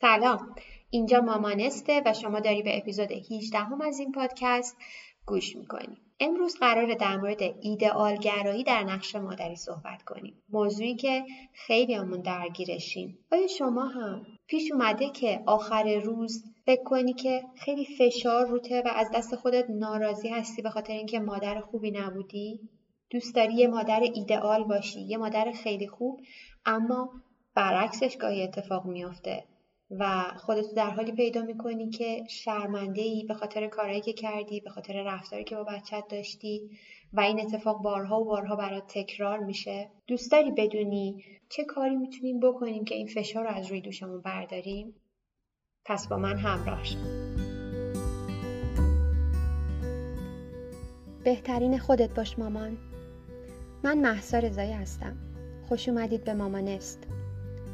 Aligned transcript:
سلام. 0.00 0.54
اینجا 0.90 1.20
مامانسته 1.20 2.02
و 2.06 2.12
شما 2.12 2.40
داری 2.40 2.62
به 2.62 2.78
اپیزود 2.78 3.12
18 3.12 3.58
هم 3.58 3.80
از 3.80 3.98
این 3.98 4.12
پادکست 4.12 4.76
گوش 5.26 5.56
می‌کنی. 5.56 5.96
امروز 6.20 6.58
قراره 6.58 6.94
در 6.94 7.16
مورد 7.16 7.42
ایدئالگرایی 7.60 8.64
در 8.64 8.82
نقش 8.82 9.14
مادری 9.14 9.56
صحبت 9.56 10.02
کنیم. 10.02 10.42
موضوعی 10.48 10.94
که 10.94 11.24
خیلی 11.52 11.94
همون 11.94 12.20
درگیرشیم. 12.20 13.18
آیا 13.32 13.46
شما 13.46 13.88
هم 13.88 14.26
پیش 14.46 14.72
اومده 14.72 15.10
که 15.10 15.42
آخر 15.46 15.94
روز 15.94 16.44
فکر 16.66 16.82
کنی 16.84 17.12
که 17.12 17.42
خیلی 17.56 17.84
فشار 17.84 18.46
روته 18.46 18.82
و 18.82 18.88
از 18.96 19.10
دست 19.14 19.36
خودت 19.36 19.70
ناراضی 19.70 20.28
هستی 20.28 20.62
به 20.62 20.70
خاطر 20.70 20.92
اینکه 20.92 21.20
مادر 21.20 21.60
خوبی 21.60 21.90
نبودی؟ 21.90 22.60
دوست 23.10 23.34
داری 23.34 23.54
یه 23.54 23.68
مادر 23.68 24.00
ایدئال 24.00 24.64
باشی 24.64 25.00
یه 25.00 25.16
مادر 25.16 25.52
خیلی 25.52 25.88
خوب 25.88 26.20
اما 26.66 27.10
برعکسش 27.54 28.16
گاهی 28.16 28.42
اتفاق 28.42 28.86
میافته. 28.86 29.44
و 29.90 30.32
خودتو 30.36 30.74
در 30.74 30.90
حالی 30.90 31.12
پیدا 31.12 31.42
می‌کنی 31.42 31.90
که 31.90 32.24
شرمنده 32.28 33.02
ای 33.02 33.24
به 33.24 33.34
خاطر 33.34 33.66
کارهایی 33.66 34.00
که 34.00 34.12
کردی 34.12 34.60
به 34.60 34.70
خاطر 34.70 35.02
رفتاری 35.02 35.44
که 35.44 35.56
با 35.56 35.64
بچت 35.64 36.04
داشتی 36.08 36.70
و 37.12 37.20
این 37.20 37.40
اتفاق 37.40 37.82
بارها 37.82 38.20
و 38.20 38.24
بارها 38.24 38.56
برات 38.56 38.84
تکرار 38.86 39.38
میشه. 39.38 39.90
دوست 40.06 40.32
داری 40.32 40.50
بدونی 40.50 41.24
چه 41.48 41.64
کاری 41.64 41.96
می‌تونیم 41.96 42.40
بکنیم 42.40 42.84
که 42.84 42.94
این 42.94 43.06
فشار 43.06 43.44
رو 43.44 43.50
از 43.50 43.66
روی 43.66 43.80
دوشمون 43.80 44.20
برداریم؟ 44.20 44.94
پس 45.84 46.08
با 46.08 46.16
من 46.16 46.36
همراه 46.36 46.84
شد 46.84 46.98
بهترین 51.24 51.78
خودت 51.78 52.14
باش 52.14 52.38
مامان. 52.38 52.78
من 53.84 53.98
محسا 53.98 54.38
رضایی 54.38 54.72
هستم. 54.72 55.16
خوش 55.68 55.88
اومدید 55.88 56.24
به 56.24 56.34
مامانست 56.34 57.17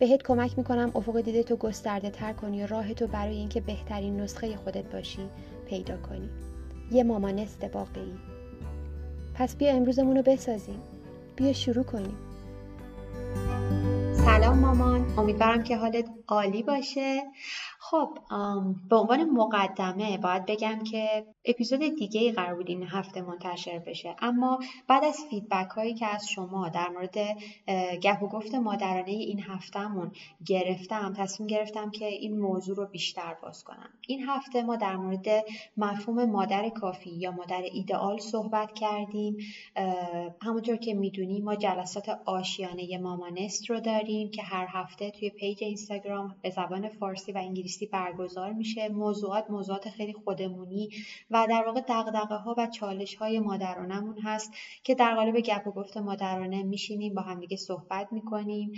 بهت 0.00 0.22
کمک 0.22 0.58
می‌کنم 0.58 0.90
افق 0.94 1.20
دیده 1.20 1.42
تو 1.42 1.56
گسترده 1.56 2.10
تر 2.10 2.32
کنی 2.32 2.62
و 2.64 2.66
راه 2.66 2.94
تو 2.94 3.06
برای 3.06 3.36
اینکه 3.36 3.60
بهترین 3.60 4.20
نسخه 4.20 4.56
خودت 4.56 4.92
باشی 4.92 5.28
پیدا 5.66 5.96
کنی. 5.96 6.30
یه 6.90 7.04
مامانست 7.04 7.64
واقعی 7.74 8.14
پس 9.34 9.56
بیا 9.56 9.70
امروزمون 9.70 10.16
رو 10.16 10.22
بسازیم. 10.22 10.80
بیا 11.36 11.52
شروع 11.52 11.84
کنیم. 11.84 12.16
سلام 14.12 14.58
مامان. 14.58 15.18
امیدوارم 15.18 15.62
که 15.62 15.76
حالت 15.76 16.04
عالی 16.28 16.62
باشه. 16.62 17.22
خب 17.90 18.18
به 18.90 18.96
عنوان 18.96 19.30
مقدمه 19.30 20.18
باید 20.18 20.46
بگم 20.46 20.82
که 20.90 21.26
اپیزود 21.44 21.80
دیگه 21.80 22.32
قرار 22.32 22.54
بود 22.54 22.68
این 22.68 22.82
هفته 22.82 23.22
منتشر 23.22 23.78
بشه. 23.78 24.16
اما 24.18 24.58
بعد 24.88 25.04
از 25.04 25.24
feedback 25.30 25.70
هایی 25.70 25.94
که 25.94 26.06
از 26.06 26.28
شما 26.28 26.68
در 26.68 26.88
مورد 26.88 27.18
گپ 28.02 28.22
و 28.22 28.28
گفت 28.28 28.54
مادرانه 28.54 29.10
این 29.10 29.40
هفتهمون 29.40 30.12
گرفتم 30.46 31.14
تصمیم 31.16 31.46
گرفتم 31.46 31.90
که 31.90 32.06
این 32.06 32.38
موضوع 32.38 32.76
رو 32.76 32.86
بیشتر 32.86 33.36
باز 33.42 33.64
کنم. 33.64 33.90
این 34.06 34.22
هفته 34.28 34.62
ما 34.62 34.76
در 34.76 34.96
مورد 34.96 35.26
مفهوم 35.76 36.30
مادر 36.30 36.68
کافی 36.68 37.10
یا 37.10 37.30
مادر 37.30 37.62
ایدئال 37.72 38.18
صحبت 38.18 38.72
کردیم. 38.72 39.36
همونطور 40.42 40.76
که 40.76 40.94
می‌دونی 40.94 41.40
ما 41.40 41.54
جلسات 41.54 42.08
آشیانه 42.24 42.98
مامانست 42.98 43.70
رو 43.70 43.80
داریم 43.80 44.30
که 44.30 44.42
هر 44.42 44.66
هفته 44.68 45.10
توی 45.10 45.30
page 45.30 45.64
اینستاگرام 45.64 46.36
به 46.42 46.50
زبان 46.50 46.88
فارسی 46.88 47.32
و 47.32 47.38
انگلیسی 47.38 47.79
برگزار 47.86 48.52
میشه 48.52 48.88
موضوعات 48.88 49.50
موضوعات 49.50 49.88
خیلی 49.88 50.12
خودمونی 50.12 50.90
و 51.30 51.46
در 51.50 51.62
واقع 51.66 51.80
دغدغه 51.88 52.34
ها 52.34 52.54
و 52.58 52.66
چالش 52.66 53.14
های 53.14 53.40
مادرانمون 53.40 54.18
هست 54.18 54.52
که 54.84 54.94
در 54.94 55.14
قالب 55.14 55.40
گپ 55.40 55.66
و 55.66 55.70
گفت 55.70 55.96
مادرانه 55.96 56.62
میشینیم 56.62 57.14
با 57.14 57.22
همدیگه 57.22 57.56
صحبت 57.56 58.12
می‌کنیم 58.12 58.72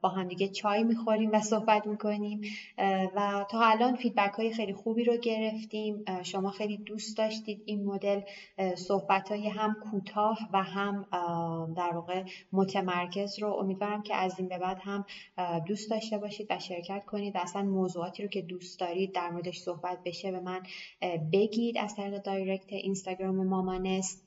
با 0.00 0.08
همدیگه 0.08 0.48
چای 0.48 0.84
می‌خوریم 0.84 1.30
و 1.32 1.40
صحبت 1.40 1.86
می‌کنیم 1.86 2.40
و 3.14 3.46
تا 3.50 3.60
الان 3.60 3.96
فیدبک 3.96 4.32
های 4.32 4.52
خیلی 4.52 4.72
خوبی 4.72 5.04
رو 5.04 5.16
گرفتیم. 5.16 6.04
شما 6.22 6.50
خیلی 6.50 6.76
دوست 6.76 7.18
داشتید 7.18 7.62
این 7.66 7.84
مدل 7.84 8.20
صحبت 8.74 9.28
های 9.28 9.48
هم 9.48 9.76
کوتاه 9.90 10.38
و 10.52 10.62
هم 10.62 11.06
در 11.76 11.90
واقع 11.94 12.24
متمرکز 12.52 13.38
رو. 13.38 13.52
امیدوارم 13.52 14.02
که 14.02 14.14
از 14.14 14.38
این 14.38 14.48
به 14.48 14.58
بعد 14.58 14.78
هم 14.80 15.04
دوست 15.66 15.90
داشته 15.90 16.18
باشید 16.18 16.46
و 16.50 16.58
شرکت 16.58 17.04
کنید 17.04 17.36
اصلا 17.36 17.62
موضوعاتی 18.08 18.22
رو 18.22 18.28
که 18.28 18.42
دوست 18.42 18.80
دارید 18.80 19.14
در 19.14 19.30
موردش 19.30 19.58
صحبت 19.58 19.98
بشه 20.04 20.32
به 20.32 20.40
من 20.40 20.62
بگید 21.32 21.78
از 21.78 21.96
طریق 21.96 22.22
دایرکت 22.22 22.72
اینستاگرام 22.72 23.46
مامانست 23.46 24.24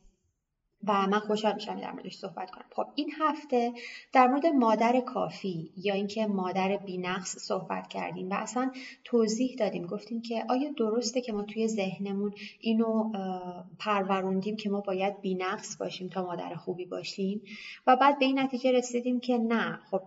و 0.88 1.08
من 1.08 1.20
خوشحال 1.20 1.54
میشم 1.54 1.80
در 1.80 1.92
موردش 1.92 2.16
صحبت 2.16 2.52
کنم. 2.52 2.66
خب 2.76 2.86
این 2.96 3.12
هفته 3.20 3.74
در 4.14 4.28
مورد 4.28 4.46
مادر 4.46 5.00
کافی 5.00 5.72
یا 5.78 5.94
اینکه 5.94 6.28
مادر 6.28 6.78
بینقص 6.78 7.38
صحبت 7.38 7.88
کردیم 7.88 8.30
و 8.30 8.34
اصلا 8.34 8.72
توضیح 9.04 9.56
دادیم. 9.56 9.88
گفتیم 9.88 10.22
که 10.22 10.46
آیا 10.50 10.72
درسته 10.78 11.22
که 11.22 11.34
ما 11.34 11.44
توی 11.44 11.68
ذهنمون 11.68 12.34
اینو 12.60 13.12
پروروندیم 13.80 14.56
که 14.56 14.70
ما 14.70 14.82
باید 14.82 15.22
بینقص 15.22 15.78
باشیم 15.78 16.10
تا 16.10 16.24
مادر 16.24 16.56
خوبی 16.56 16.86
باشیم؟ 16.86 17.42
و 17.88 17.96
بعد 17.96 18.20
به 18.20 18.26
این 18.26 18.40
نتیجه 18.40 18.72
رسیدیم 18.72 19.20
که 19.20 19.38
نه. 19.38 19.80
خب 19.92 20.02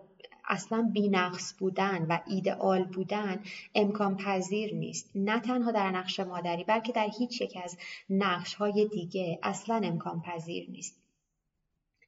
اصلا 0.47 0.89
بینقص 0.93 1.53
بودن 1.59 2.05
و 2.09 2.19
ایدئال 2.27 2.83
بودن 2.83 3.43
امکان 3.75 4.17
پذیر 4.17 4.75
نیست. 4.75 5.11
نه 5.15 5.39
تنها 5.39 5.71
در 5.71 5.91
نقش 5.91 6.19
مادری 6.19 6.63
بلکه 6.63 6.91
در 6.91 7.09
هیچ 7.19 7.41
یک 7.41 7.57
از 7.63 7.77
نقش 8.09 8.53
های 8.53 8.87
دیگه 8.87 9.39
اصلا 9.43 9.81
امکان 9.83 10.21
پذیر 10.21 10.69
نیست. 10.69 11.04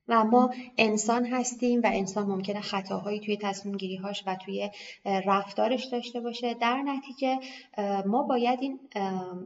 و 0.09 0.23
ما 0.23 0.49
انسان 0.77 1.25
هستیم 1.25 1.81
و 1.81 1.89
انسان 1.93 2.27
ممکنه 2.27 2.61
خطاهایی 2.61 3.19
توی 3.19 3.37
تصمیم 3.37 3.77
گیری 3.77 3.95
هاش 3.95 4.23
و 4.27 4.35
توی 4.35 4.69
رفتارش 5.05 5.85
داشته 5.85 6.19
باشه. 6.19 6.53
در 6.53 6.77
نتیجه 6.77 7.39
ما 8.05 8.23
باید 8.23 8.59
این 8.61 8.79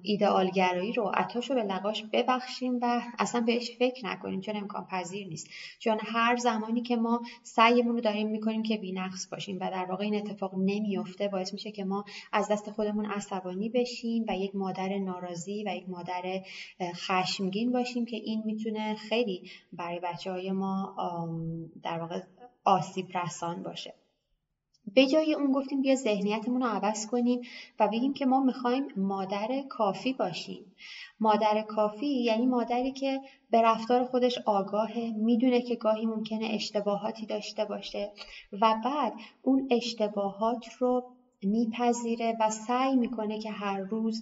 ایدئالگرایی 0.02 0.94
رو 0.94 1.12
عطاش 1.14 1.50
رو 1.50 1.56
به 1.56 1.64
لقاش 1.64 2.04
ببخشیم 2.14 2.80
و 2.82 3.02
اصلا 3.20 3.42
بهش 3.42 3.72
فکر 3.80 4.06
نکنیم 4.06 4.42
چون 4.42 4.56
امکان 4.56 4.88
پذیر 4.92 5.28
نیست. 5.28 5.48
چون 5.80 5.98
هر 6.02 6.36
زمانی 6.36 6.82
که 6.82 6.96
ما 6.96 7.22
سعیمون 7.44 7.96
رو 7.96 8.02
داریم 8.02 8.28
می‌کنیم 8.28 8.64
که 8.64 8.78
بینقص 8.78 9.28
باشیم 9.32 9.58
و 9.62 9.72
در 9.72 9.86
واقع 9.86 10.04
این 10.04 10.16
اتفاق 10.16 10.52
نمیفته 10.56 11.28
باعث 11.28 11.54
میشه 11.54 11.72
که 11.72 11.84
ما 11.84 12.06
از 12.34 12.48
دست 12.48 12.72
خودمون 12.72 13.06
عصبانی 13.06 13.70
بشیم 13.70 14.26
و 14.28 14.38
یک 14.38 14.56
مادر 14.56 14.98
ناراضی 14.98 15.64
و 15.64 15.76
یک 15.76 15.90
مادر 15.90 16.42
خشمگین 16.94 17.72
باشیم 17.72 18.06
که 18.06 18.16
این 18.16 18.42
می‌تونه 18.46 18.96
خیلی 18.96 19.52
برای 19.74 20.00
بچه 20.00 20.32
های 20.32 20.51
ما 20.52 20.96
در 21.84 22.00
واقع 22.00 22.22
آسیب 22.66 23.18
رسان 23.18 23.64
باشه. 23.64 23.94
به 24.96 25.08
جای 25.08 25.34
اون 25.34 25.52
گفتیم 25.52 25.82
بیا 25.82 25.96
ذهنیتمون 25.96 26.62
رو 26.62 26.68
عوض 26.68 27.06
کنیم 27.06 27.42
و 27.80 27.88
بگیم 27.88 28.14
که 28.14 28.26
ما 28.26 28.40
می‌خوایم 28.40 28.88
مادر 28.98 29.64
کافی 29.70 30.14
باشیم. 30.14 30.76
مادر 31.20 31.62
کافی 31.62 32.24
یعنی 32.24 32.46
مادری 32.46 32.92
که 32.92 33.22
به 33.52 33.62
رفتار 33.62 34.04
خودش 34.04 34.38
آگاهه 34.46 35.12
می‌دونه 35.16 35.62
که 35.62 35.76
گاهی 35.76 36.06
ممکنه 36.06 36.46
اشتباهاتی 36.46 37.26
داشته 37.26 37.66
باشه 37.66 38.12
و 38.62 38.76
بعد 38.86 39.14
اون 39.42 39.68
اشتباهات 39.72 40.66
رو 40.80 41.04
میپذیره 41.44 42.38
و 42.40 42.50
سعی 42.50 42.96
می‌کنه 42.96 43.40
که 43.40 43.52
هر 43.52 43.80
روز 43.80 44.22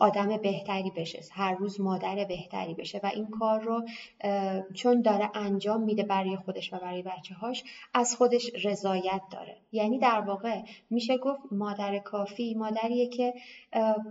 آدم 0.00 0.36
بهتری 0.36 0.92
بشه 0.96 1.20
هر 1.32 1.54
روز 1.54 1.80
مادر 1.80 2.24
بهتری 2.24 2.74
بشه. 2.74 3.00
و 3.02 3.10
این 3.14 3.26
کار 3.26 3.60
رو 3.60 3.82
چون 4.74 5.02
داره 5.02 5.30
انجام 5.34 5.82
میده 5.82 6.02
برای 6.02 6.36
خودش 6.36 6.72
و 6.72 6.78
برای 6.78 7.02
بچه 7.02 7.34
هاش 7.34 7.64
از 7.94 8.16
خودش 8.16 8.50
رضایت 8.64 9.22
داره. 9.32 9.56
یعنی 9.72 9.98
در 9.98 10.20
واقع 10.20 10.62
میشه 10.90 11.18
گفت 11.18 11.40
مادر 11.50 11.98
کافی 11.98 12.54
مادریه 12.54 13.08
که 13.08 13.34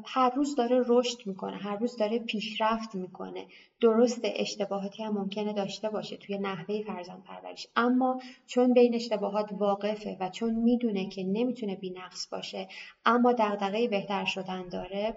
هر 0.06 0.30
روز 0.30 0.56
داره 0.56 0.84
رشد 0.88 1.18
می‌کنه 1.26 1.58
هر 1.58 1.76
روز 1.76 1.98
داره 1.98 2.20
پیشرفت 2.20 2.96
می‌کنه. 2.96 3.46
درست 3.82 4.22
اشتباهاتی 4.24 5.04
هم 5.04 5.14
ممکنه 5.14 5.54
داشته 5.54 5.90
باشه 5.90 6.18
توی 6.18 6.38
نحوه 6.38 6.82
فرزند 6.82 7.24
پروریش. 7.24 7.68
اما 7.76 8.20
چون 8.48 8.74
به 8.74 8.80
این 8.80 8.96
اشتباهات 8.96 9.50
واقفه 9.52 10.18
و 10.20 10.30
چون 10.30 10.54
می‌دونه 10.54 11.10
که 11.10 11.24
نمی‌تونه 11.24 11.76
بینقص 11.76 12.28
باشه 12.28 12.68
اما 13.06 13.34
دغدغه 13.34 13.88
بهتر 13.88 14.26
شدن 14.26 14.68
داره 14.68 15.16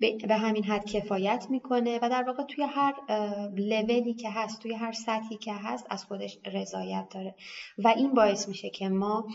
به 0.00 0.36
همین 0.36 0.64
حد 0.64 0.84
کفایت 0.84 1.46
می‌کنه 1.50 1.98
و 2.02 2.08
در 2.08 2.22
واقع 2.22 2.42
توی 2.42 2.64
هر 2.64 2.94
لولی 3.56 4.14
که 4.14 4.30
هست 4.30 4.62
توی 4.62 4.74
هر 4.74 4.92
سطحی 4.92 5.36
که 5.36 5.52
هست 5.54 5.86
از 5.90 6.04
خودش 6.04 6.38
رضایت 6.52 7.06
داره. 7.10 7.34
و 7.78 7.88
این 7.88 8.14
باعث 8.14 8.48
میشه 8.48 8.70
که 8.70 8.88
ما 8.88 9.26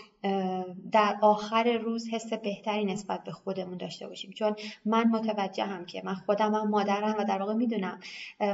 در 0.91 1.17
آخر 1.21 1.77
روز 1.77 2.09
حس 2.09 2.33
بهتری 2.33 2.85
نسبت 2.85 3.23
به 3.23 3.31
خودمون 3.31 3.77
داشته 3.77 4.07
باشیم. 4.07 4.31
چون 4.31 4.55
من 4.85 5.07
متوجهم 5.07 5.85
که 5.85 6.01
من 6.05 6.13
خودم 6.13 6.55
هم 6.55 6.69
مادرم 6.69 7.15
و 7.19 7.23
در 7.23 7.39
واقع 7.39 7.53
می‌دونم 7.53 7.99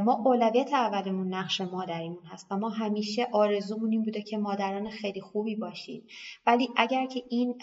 ما 0.06 0.14
اولویت 0.26 0.74
اولمون 0.74 1.34
نقش 1.34 1.62
مادریمون 1.62 2.24
هست 2.26 2.48
و 2.52 2.58
ما 2.58 2.70
همیشه 2.70 3.28
آرزومون 3.32 3.92
این 3.92 4.04
بوده 4.04 4.22
که 4.22 4.38
مادران 4.38 4.90
خیلی 4.90 5.22
خوبی 5.22 5.56
باشیم. 5.56 6.04
ولی 6.46 6.70
اگر 6.78 7.06
که 7.06 7.24
این 7.30 7.56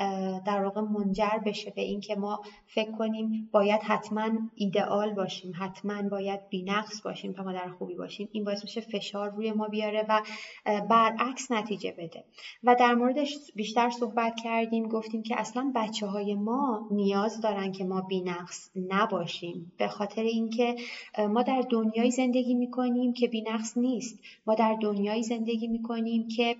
در 0.47 0.65
واقع 0.65 0.81
منجر 0.81 1.39
بشه 1.47 1.71
به 1.71 1.83
اینکه 1.83 2.17
ما 2.17 2.43
فکر 2.67 2.91
کنیم 2.91 3.49
باید 3.53 3.83
حتما 3.83 4.36
ایدئال 4.55 5.15
باشیم 5.15 5.53
حتما 5.59 6.03
باید 6.09 6.49
بینقص 6.49 7.03
باشیم 7.03 7.33
تا 7.33 7.43
مادر 7.43 7.69
خوبی 7.69 7.95
باشیم. 7.95 8.29
این 8.33 8.45
باعث 8.45 8.63
میشه 8.63 8.81
فشار 8.81 9.31
روی 9.31 9.53
ما 9.53 9.69
بیاره 9.69 10.07
و 10.09 10.23
برعکس 10.65 11.51
نتیجه 11.51 11.95
بده. 11.99 12.25
و 12.65 12.77
در 12.79 12.95
موردش 12.95 13.37
بیشتر 13.55 13.91
صحبت 13.91 14.35
کردیم 14.45 14.89
گفتیم 14.89 15.23
که 15.23 15.41
اصلا 15.41 15.73
بچه 15.75 16.07
های 16.07 16.35
ما 16.35 16.89
نیاز 16.91 17.41
دارن 17.41 17.73
که 17.73 17.85
ما 17.85 18.01
بینقص 18.01 18.71
نباشیم 18.89 19.73
به 19.79 19.89
خاطر 19.89 20.23
اینکه 20.23 20.77
ما 21.19 21.43
در 21.43 21.65
دنیای 21.71 22.11
زندگی 22.11 22.55
می‌کنیم 22.55 23.13
که 23.13 23.29
بینقص 23.29 23.77
نیست. 23.77 24.21
ما 24.47 24.55
در 24.55 24.77
دنیای 24.83 25.23
زندگی 25.23 25.67
می‌کنیم 25.67 26.29
که 26.29 26.57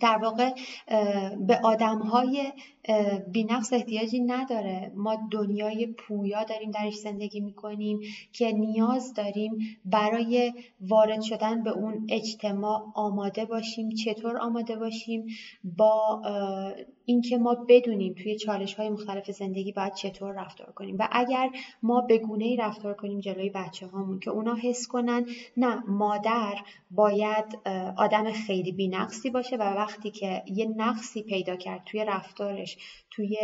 در 0.00 0.16
واقع 0.16 0.50
به 1.46 1.60
آدم 1.64 1.98
های 1.98 2.52
بینقص 3.32 3.72
احتیاجی 3.72 4.20
نداره. 4.20 4.92
ما 4.96 5.28
دنیای 5.30 5.86
پویا 5.86 6.44
داریم 6.44 6.70
درش 6.70 6.94
زندگی 6.94 7.40
می‌کنیم 7.40 8.00
که 8.32 8.52
نیاز 8.52 9.14
داریم 9.14 9.58
برای 9.84 10.52
وارد 10.80 11.20
شدن 11.20 11.62
به 11.62 11.70
اون 11.70 12.06
اجتماع 12.08 12.82
آماده 12.94 13.44
باشیم. 13.44 13.90
چطور 13.90 14.38
آماده 14.38 14.76
باشیم؟ 14.76 15.26
با 15.64 16.22
اینکه 17.04 17.38
ما 17.38 17.54
بدونیم 17.68 18.14
توی 18.14 18.36
چالش 18.36 18.74
های 18.74 18.88
مختلف 18.88 19.30
زندگی 19.30 19.72
باید 19.72 19.94
چطور 19.94 20.32
رفتار 20.32 20.72
کنیم. 20.72 20.96
و 20.98 21.08
اگر 21.12 21.50
ما 21.82 22.00
به 22.00 22.18
گونه 22.18 22.44
ای 22.44 22.56
رفتار 22.56 22.94
کنیم 22.94 23.20
جلوی 23.20 23.50
بچه 23.50 23.86
هامون 23.86 24.18
که 24.20 24.30
اونا 24.30 24.54
حس 24.54 24.86
کنن 24.86 25.26
نه 25.56 25.82
مادر 25.88 26.54
باید 26.90 27.58
آدم 27.96 28.32
خیلی 28.32 28.72
بینقصی 28.72 29.30
باشه 29.30 29.56
و 29.56 29.62
وقتی 29.62 30.10
که 30.10 30.42
یه 30.46 30.66
نقصی 30.76 31.22
پیدا 31.22 31.56
کرد 31.56 31.84
توی 31.84 32.04
رفتارش 32.04 32.69
توی 33.10 33.36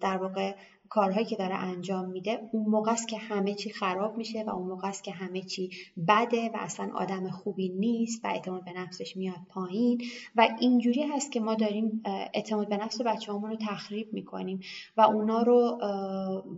در 0.00 0.16
واقع 0.16 0.54
کارهایی 0.88 1.26
که 1.26 1.36
داره 1.36 1.54
انجام 1.54 2.08
میده. 2.08 2.48
اون 2.52 2.66
موقع 2.66 2.92
است 2.92 3.08
که 3.08 3.18
همه 3.18 3.54
چی 3.54 3.70
خراب 3.70 4.16
میشه 4.16 4.42
و 4.42 4.50
اون 4.50 4.68
موقع 4.68 4.88
است 4.88 5.04
که 5.04 5.12
همه 5.12 5.42
چی 5.42 5.70
بده 6.08 6.48
و 6.48 6.52
اصلا 6.54 6.90
آدم 6.94 7.30
خوبی 7.30 7.68
نیست 7.68 8.24
و 8.24 8.28
اعتماد 8.28 8.64
به 8.64 8.72
نفسش 8.72 9.16
میاد 9.16 9.38
پایین. 9.48 10.02
و 10.36 10.48
اینجوری 10.60 11.02
هست 11.02 11.32
که 11.32 11.40
ما 11.40 11.54
داریم 11.54 12.02
اعتماد 12.34 12.68
به 12.68 12.76
نفس 12.76 13.00
بچه 13.00 13.32
رو 13.32 13.56
تخریب 13.60 14.12
می‌کنیم 14.12 14.60
و 14.96 15.00
اونا 15.00 15.42
رو 15.42 15.78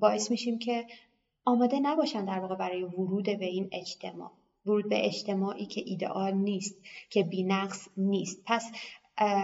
باعث 0.01 0.31
میشیم 0.31 0.59
که 0.59 0.87
آماده 1.45 1.81
نباشن 1.81 2.25
در 2.25 2.39
واقع 2.39 2.57
برای 2.57 2.83
ورود 2.83 3.25
به 3.25 3.47
این 3.47 3.69
اجتماع. 3.73 4.31
ورود 4.67 4.89
به 4.89 5.07
اجتماعی 5.07 5.67
که 5.67 5.83
ایدئال 5.87 6.35
نیست 6.35 6.81
که 7.11 7.23
بینقص 7.23 7.89
نیست. 7.97 8.43
پس 8.47 8.71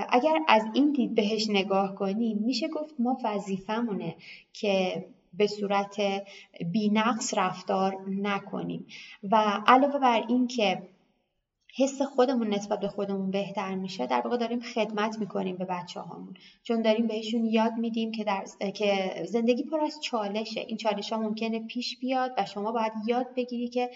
اگر 0.09 0.39
از 0.49 0.63
این 0.75 0.93
دید 0.93 1.15
بهش 1.15 1.51
نگاه 1.51 1.95
کنیم 1.95 2.39
میشه 2.39 2.69
گفت 2.69 2.95
ما 2.99 3.19
وظیفمونه 3.25 4.17
که 4.53 5.05
به 5.35 5.47
صورت 5.47 5.97
بینقص 6.73 7.35
رفتار 7.37 7.97
نکنیم. 8.09 8.87
و 9.23 9.63
علاوه 9.67 9.99
بر 9.99 10.25
این 10.29 10.47
که 10.47 10.83
حس 11.79 12.03
خودمون 12.03 12.49
نسبت 12.49 12.81
به 12.81 12.89
خودمون 12.89 13.31
بهتر 13.31 13.75
میشه 13.75 14.07
در 14.07 14.21
واقع 14.21 14.37
داریم 14.37 14.61
خدمت 14.61 15.19
می‌کنیم 15.19 15.57
به 15.57 15.65
بچه 15.65 16.01
هامون 16.01 16.35
چون 16.63 16.83
داریم 16.83 17.07
بهشون 17.07 17.45
یاد 17.45 17.73
میدیم 17.73 18.13
که, 18.13 18.25
در... 18.25 18.71
که 18.75 19.23
زندگی 19.29 19.63
پر 19.63 19.81
از 19.81 20.01
چالشه. 20.03 20.61
این 20.61 20.77
چالش 20.77 21.13
ها 21.13 21.19
ممکنه 21.19 21.67
پیش 21.67 21.99
بیاد 21.99 22.35
و 22.39 22.45
شما 22.47 22.73
باید 22.73 22.93
یاد 23.07 23.35
بگیری 23.37 23.69
که 23.69 23.91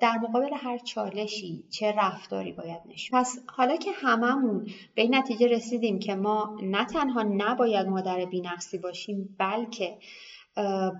در 0.00 0.18
مقابل 0.22 0.50
هر 0.56 0.78
چالشی 0.78 1.64
چه 1.70 1.92
رفتاری 1.92 2.52
باید 2.52 2.80
نشون 2.88 3.20
پس 3.20 3.38
حالا 3.46 3.76
که 3.76 3.90
هممون 3.94 4.66
به 4.94 5.02
این 5.02 5.14
نتیجه 5.14 5.46
رسیدیم 5.46 5.98
که 5.98 6.14
ما 6.14 6.58
نه 6.62 6.84
تنها 6.84 7.22
نباید 7.22 7.86
مادر 7.86 8.24
بینقصی 8.24 8.78
باشیم 8.78 9.36
بلکه 9.38 9.98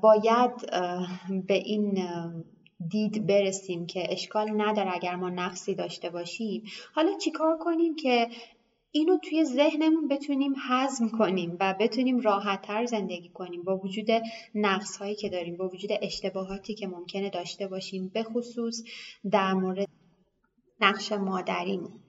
باید 0.03 0.71
به 1.47 1.55
این 1.55 1.99
دید 2.89 3.27
برسیم 3.27 3.87
که 3.87 4.13
اشکال 4.13 4.63
نداره 4.63 4.95
اگر 4.95 5.17
ما 5.17 5.31
نقصی 5.31 5.75
داشته 5.75 6.11
باشیم. 6.11 6.63
حالا 6.95 7.19
چیکار 7.19 7.59
کنیم 7.59 7.97
که 7.97 8.29
اینو 8.93 9.19
توی 9.19 9.45
ذهنمون 9.45 10.09
بتونیم 10.09 10.55
هضم 10.69 11.09
کنیم 11.09 11.57
و 11.61 11.75
بتونیم 11.81 12.21
راحتتر 12.21 12.87
زندگی 12.87 13.29
کنیم 13.29 13.63
با 13.63 13.77
وجود 13.77 14.07
نقص 14.55 14.97
هایی 14.97 15.15
که 15.15 15.29
داریم 15.29 15.57
با 15.57 15.69
وجود 15.69 15.91
اشتباهاتی 16.03 16.75
که 16.75 16.87
ممکنه 16.87 17.31
داشته 17.31 17.67
باشیم 17.67 18.09
به 18.15 18.23
خصوص 18.23 18.85
در 19.31 19.53
مورد 19.53 19.89
نقش 20.81 21.13
مادریمون. 21.13 22.01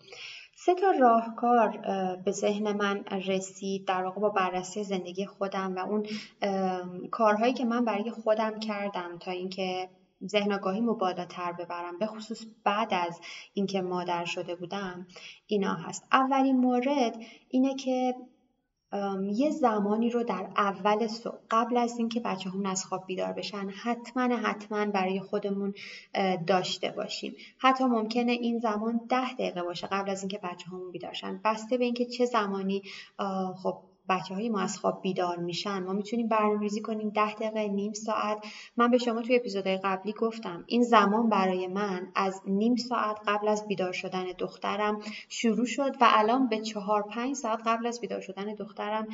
سه 0.56 0.76
تا 0.76 0.92
راهکار 0.92 1.78
به 2.26 2.32
ذهن 2.32 2.72
من 2.78 3.04
رسید 3.28 3.86
در 3.88 4.04
واقع 4.04 4.22
با 4.22 4.30
بررسی 4.30 4.84
زندگی 4.84 5.26
خودم 5.26 5.76
و 5.76 5.80
اون 5.80 6.06
کارهایی 7.12 7.54
که 7.54 7.66
من 7.66 7.86
برای 7.86 8.12
خودم 8.12 8.60
کردم 8.60 9.18
تا 9.20 9.32
اینکه 9.32 9.90
ذهن 10.28 10.52
آگاهیمو 10.52 10.94
بالاتر 10.94 11.52
ببرم. 11.52 12.00
به 12.00 12.06
خصوص 12.06 12.46
بعد 12.64 12.94
از 12.94 13.20
اینکه 13.54 13.82
مادر 13.82 14.26
شده 14.26 14.56
بودم 14.56 15.08
اینا 15.48 15.74
هست. 15.74 16.08
اولین 16.12 16.58
مورد 16.58 17.18
اینه 17.50 17.76
که 17.76 18.16
یه 19.34 19.52
زمانی 19.52 20.10
رو 20.10 20.24
در 20.24 20.50
اول 20.58 21.08
صبح 21.08 21.40
قبل 21.52 21.78
از 21.78 21.98
اینکه 21.98 22.20
بچه 22.20 22.50
همون 22.50 22.66
از 22.66 22.86
خواب 22.86 23.06
بیدار 23.06 23.34
بشن 23.34 23.70
حتما 23.70 24.22
حتما 24.36 24.86
برای 24.86 25.20
خودمون 25.20 25.74
داشته 26.48 26.92
باشیم. 26.92 27.36
حتی 27.58 27.84
ممکنه 27.84 28.32
این 28.32 28.60
زمان 28.60 29.02
ده 29.10 29.34
دقیقه 29.34 29.64
باشه 29.64 29.88
قبل 29.88 30.10
از 30.10 30.22
اینکه 30.22 30.38
بچه 30.38 30.70
همون 30.70 30.92
بیدار 30.92 31.14
شن. 31.14 31.42
بسته 31.46 31.78
به 31.78 31.86
اینکه 31.86 32.06
چه 32.06 32.26
زمانی 32.26 32.84
خب 33.64 33.78
بچه 34.10 34.36
های 34.36 34.50
ما 34.50 34.60
از 34.60 34.78
خواب 34.78 35.02
بیدار 35.02 35.38
میشن. 35.38 35.84
ما 35.84 35.94
می‌تونیم 35.94 36.28
برنامه‌ریزی 36.28 36.82
کنیم 36.82 37.10
ده 37.10 37.34
دقیقه 37.34 37.68
نیم 37.68 37.94
ساعت. 37.94 38.46
من 38.78 38.92
به 38.92 38.98
شما 38.98 39.22
توی 39.22 39.36
اپیزودهای 39.36 39.78
قبلی 39.78 40.14
گفتم 40.14 40.64
این 40.68 40.84
زمان 40.84 41.30
برای 41.30 41.68
من 41.68 42.12
از 42.16 42.42
نیم 42.46 42.76
ساعت 42.76 43.18
قبل 43.28 43.48
از 43.48 43.68
بیدار 43.68 43.92
شدن 43.92 44.24
دخترم 44.38 45.00
شروع 45.30 45.66
شد 45.66 45.96
و 46.02 46.08
الان 46.08 46.48
به 46.48 46.60
چهار 46.60 47.02
پنج 47.02 47.36
ساعت 47.36 47.60
قبل 47.66 47.88
از 47.88 48.02
بیدار 48.02 48.22
شدن 48.22 48.56
دخترم 48.56 49.08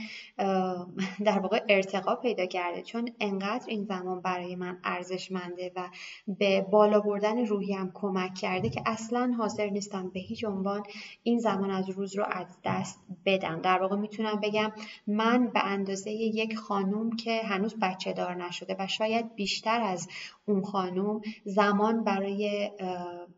در 1.26 1.40
واقع 1.40 1.64
ارتقا 1.70 2.16
پیدا 2.16 2.46
کرده. 2.46 2.82
چون 2.82 3.10
انقدر 3.20 3.66
این 3.68 3.84
زمان 3.84 4.22
برای 4.22 4.56
من 4.56 4.78
ارزشمنده 4.84 5.72
و 5.76 5.90
به 6.28 6.62
بالا 6.62 7.00
بردن 7.00 7.46
روحیم 7.46 7.92
کمک 7.94 8.34
کرده 8.34 8.70
که 8.70 8.82
اصلا 8.86 9.34
حاضر 9.38 9.70
نیستم 9.70 10.10
به 10.10 10.20
هیچ 10.20 10.46
عنوان 10.46 10.84
این 11.24 11.40
زمان 11.40 11.72
از 11.72 11.90
روز 11.90 12.18
رو 12.18 12.26
از 12.32 12.58
دست 12.66 13.00
بدم. 13.26 13.62
در 13.62 13.82
واقع 13.82 13.96
می‌تونم 13.96 14.40
بگم 14.44 14.72
من 15.08 15.48
به 15.48 15.66
اندازه 15.66 16.12
یک 16.12 16.56
خانوم 16.56 17.16
که 17.16 17.42
هنوز 17.44 17.76
بچه 17.82 18.14
دار 18.14 18.36
نشده 18.36 18.76
و 18.80 18.88
شاید 18.88 19.36
بیشتر 19.36 19.82
از 19.82 20.08
اون 20.46 20.62
خانوم 20.62 21.22
زمان 21.46 22.04
برای 22.04 22.72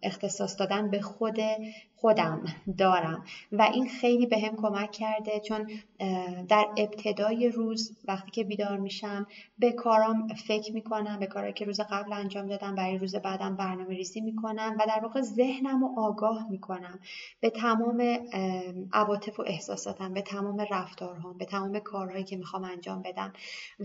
اختصاص 0.04 0.60
دادن 0.60 0.90
به 0.90 1.02
خود 1.02 1.38
خودم 2.02 2.44
دارم. 2.78 3.24
و 3.52 3.62
این 3.62 3.88
خیلی 3.90 4.26
به 4.26 4.40
هم 4.40 4.56
کمک 4.56 4.92
کرده 4.92 5.40
چون 5.40 5.72
در 6.50 6.68
ابتدای 6.78 7.50
روز 7.50 7.98
وقتی 8.08 8.32
که 8.32 8.44
بیدار 8.44 8.78
میشم 8.78 9.28
به 9.60 9.72
کارام 9.72 10.28
فکر 10.28 10.74
می‌کنم 10.74 11.20
به 11.20 11.26
کارهایی 11.28 11.54
که 11.54 11.66
روز 11.66 11.80
قبل 11.92 12.14
انجام 12.14 12.48
دادم 12.48 12.76
برای 12.76 12.98
روز 12.98 13.16
بعدم 13.16 13.56
برنامه 13.56 13.96
ریزی 13.96 14.22
می‌کنم 14.22 14.76
و 14.80 14.86
در 14.88 15.00
واقع 15.04 15.22
ذهنم 15.22 15.82
رو 15.84 15.94
آگاه 15.98 16.46
می‌کنم 16.50 17.00
به 17.40 17.50
تمام 17.50 18.02
عواطف 18.94 19.40
و 19.40 19.44
احساساتم 19.48 20.14
به 20.14 20.22
تمام 20.22 20.66
رفتارهام 20.72 21.38
به 21.38 21.46
تمام 21.46 21.80
کارهایی 21.80 22.24
که 22.24 22.36
می‌خوام 22.36 22.64
انجام 22.64 23.02
بدم. 23.02 23.34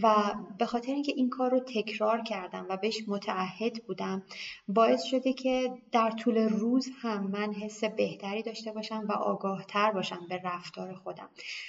و 0.03 0.35
به 0.59 0.67
خاطر 0.67 0.93
اینکه 0.93 1.13
این 1.17 1.31
کار 1.31 1.51
رو 1.51 1.61
تکرار 1.61 2.21
کردم 2.23 2.67
و 2.69 2.77
بهش 2.77 3.05
متعهد 3.07 3.73
بودم 3.87 4.23
باعث 4.69 5.03
شده 5.03 5.33
که 5.33 5.71
در 5.93 6.11
طول 6.11 6.39
روز 6.39 6.89
هم 7.03 7.27
من 7.27 7.53
حس 7.53 7.85
بهتری 8.05 8.43
داشته 8.43 8.73
باشم 8.73 9.07
و 9.09 9.13
آگاهتر 9.13 9.91
باشم 9.93 10.27
به 10.29 10.41
رفتار 10.45 10.95
خودم. 10.95 11.29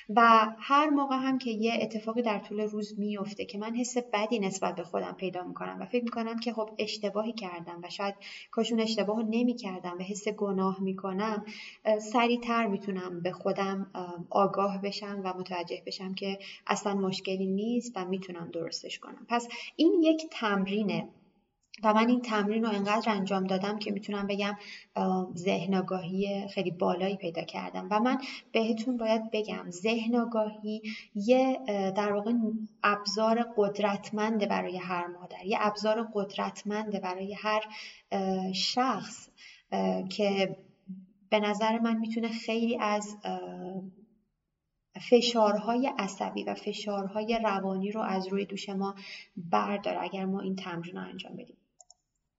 و 0.10 0.48
هر 0.60 0.90
موقع 0.90 1.16
هم 1.16 1.38
که 1.38 1.50
یه 1.52 1.78
اتفاقی 1.82 2.22
در 2.22 2.40
طول 2.40 2.60
روز 2.60 3.00
میفته 3.00 3.46
که 3.46 3.58
من 3.58 3.76
حس 3.76 3.98
بدی 4.14 4.40
نسبت 4.40 4.76
به 4.76 4.84
خودم 4.84 5.16
پیدا 5.20 5.44
می‌کنم 5.44 5.78
و 5.82 5.86
فکر 5.86 6.04
می‌کنم 6.04 6.40
که 6.40 6.54
خب 6.54 6.70
اشتباهی 6.80 7.34
کردم 7.34 7.80
و 7.84 7.90
شاید 7.90 8.16
کاشون 8.52 8.80
اشتباه 8.80 9.24
نمی‌کردم 9.24 9.98
و 10.00 10.02
حس 10.04 10.28
گناه 10.28 10.82
می‌کنم 10.82 11.46
سریعتر 12.12 12.66
می‌تونم 12.66 13.22
به 13.22 13.32
خودم 13.32 13.92
آگاه 14.30 14.82
بشم 14.82 15.22
و 15.24 15.34
متوجه 15.34 15.82
بشم 15.86 16.14
که 16.14 16.38
اصلا 16.68 16.94
مشکلی 16.94 17.48
نیست 17.48 17.92
و 17.96 18.06
می‌تونم 18.06 18.52
درستش 18.52 19.00
کنم. 19.00 19.26
پس 19.30 19.48
این 19.76 20.02
یک 20.04 20.22
تمرینه. 20.32 21.10
و 21.84 21.94
من 21.94 22.10
این 22.10 22.22
تمرین 22.22 22.64
رو 22.64 22.70
انقدر 22.70 23.12
انجام 23.12 23.44
دادم 23.44 23.80
که 23.80 23.92
می‌تونم 23.92 24.28
بگم 24.28 24.58
ذهن 25.36 25.76
آگاهی 25.76 26.48
خیلی 26.48 26.72
بالایی 26.72 27.16
پیدا 27.16 27.42
کردم. 27.42 27.88
و 27.92 28.00
من 28.00 28.18
بهتون 28.52 28.98
باید 28.98 29.32
بگم 29.32 29.66
ذهن 29.70 30.16
آگاهی 30.16 30.82
یه 31.16 31.60
در 31.96 32.14
واقع 32.14 32.34
ابزار 32.84 33.46
قدرتمنده 33.58 34.46
برای 34.46 34.78
هر 34.78 35.08
مادر. 35.08 35.46
یه 35.46 35.58
ابزار 35.62 36.08
قدرتمنده 36.14 37.00
برای 37.00 37.34
هر 37.34 37.64
شخص 38.54 39.30
که 40.10 40.58
به 41.30 41.40
نظر 41.40 41.80
من 41.80 41.98
می‌تونه 41.98 42.28
خیلی 42.28 42.78
از 42.82 43.18
فشارهای 45.10 45.92
عصبی 45.98 46.44
و 46.44 46.54
فشارهای 46.54 47.40
روانی 47.44 47.92
رو 47.92 48.02
از 48.02 48.28
روی 48.28 48.46
دوش 48.46 48.70
ما 48.70 48.96
برداره 49.38 50.04
اگر 50.04 50.26
ما 50.26 50.42
این 50.42 50.56
تمرین 50.56 50.96
رو 50.96 51.02
انجام 51.02 51.36
بدیم. 51.36 51.58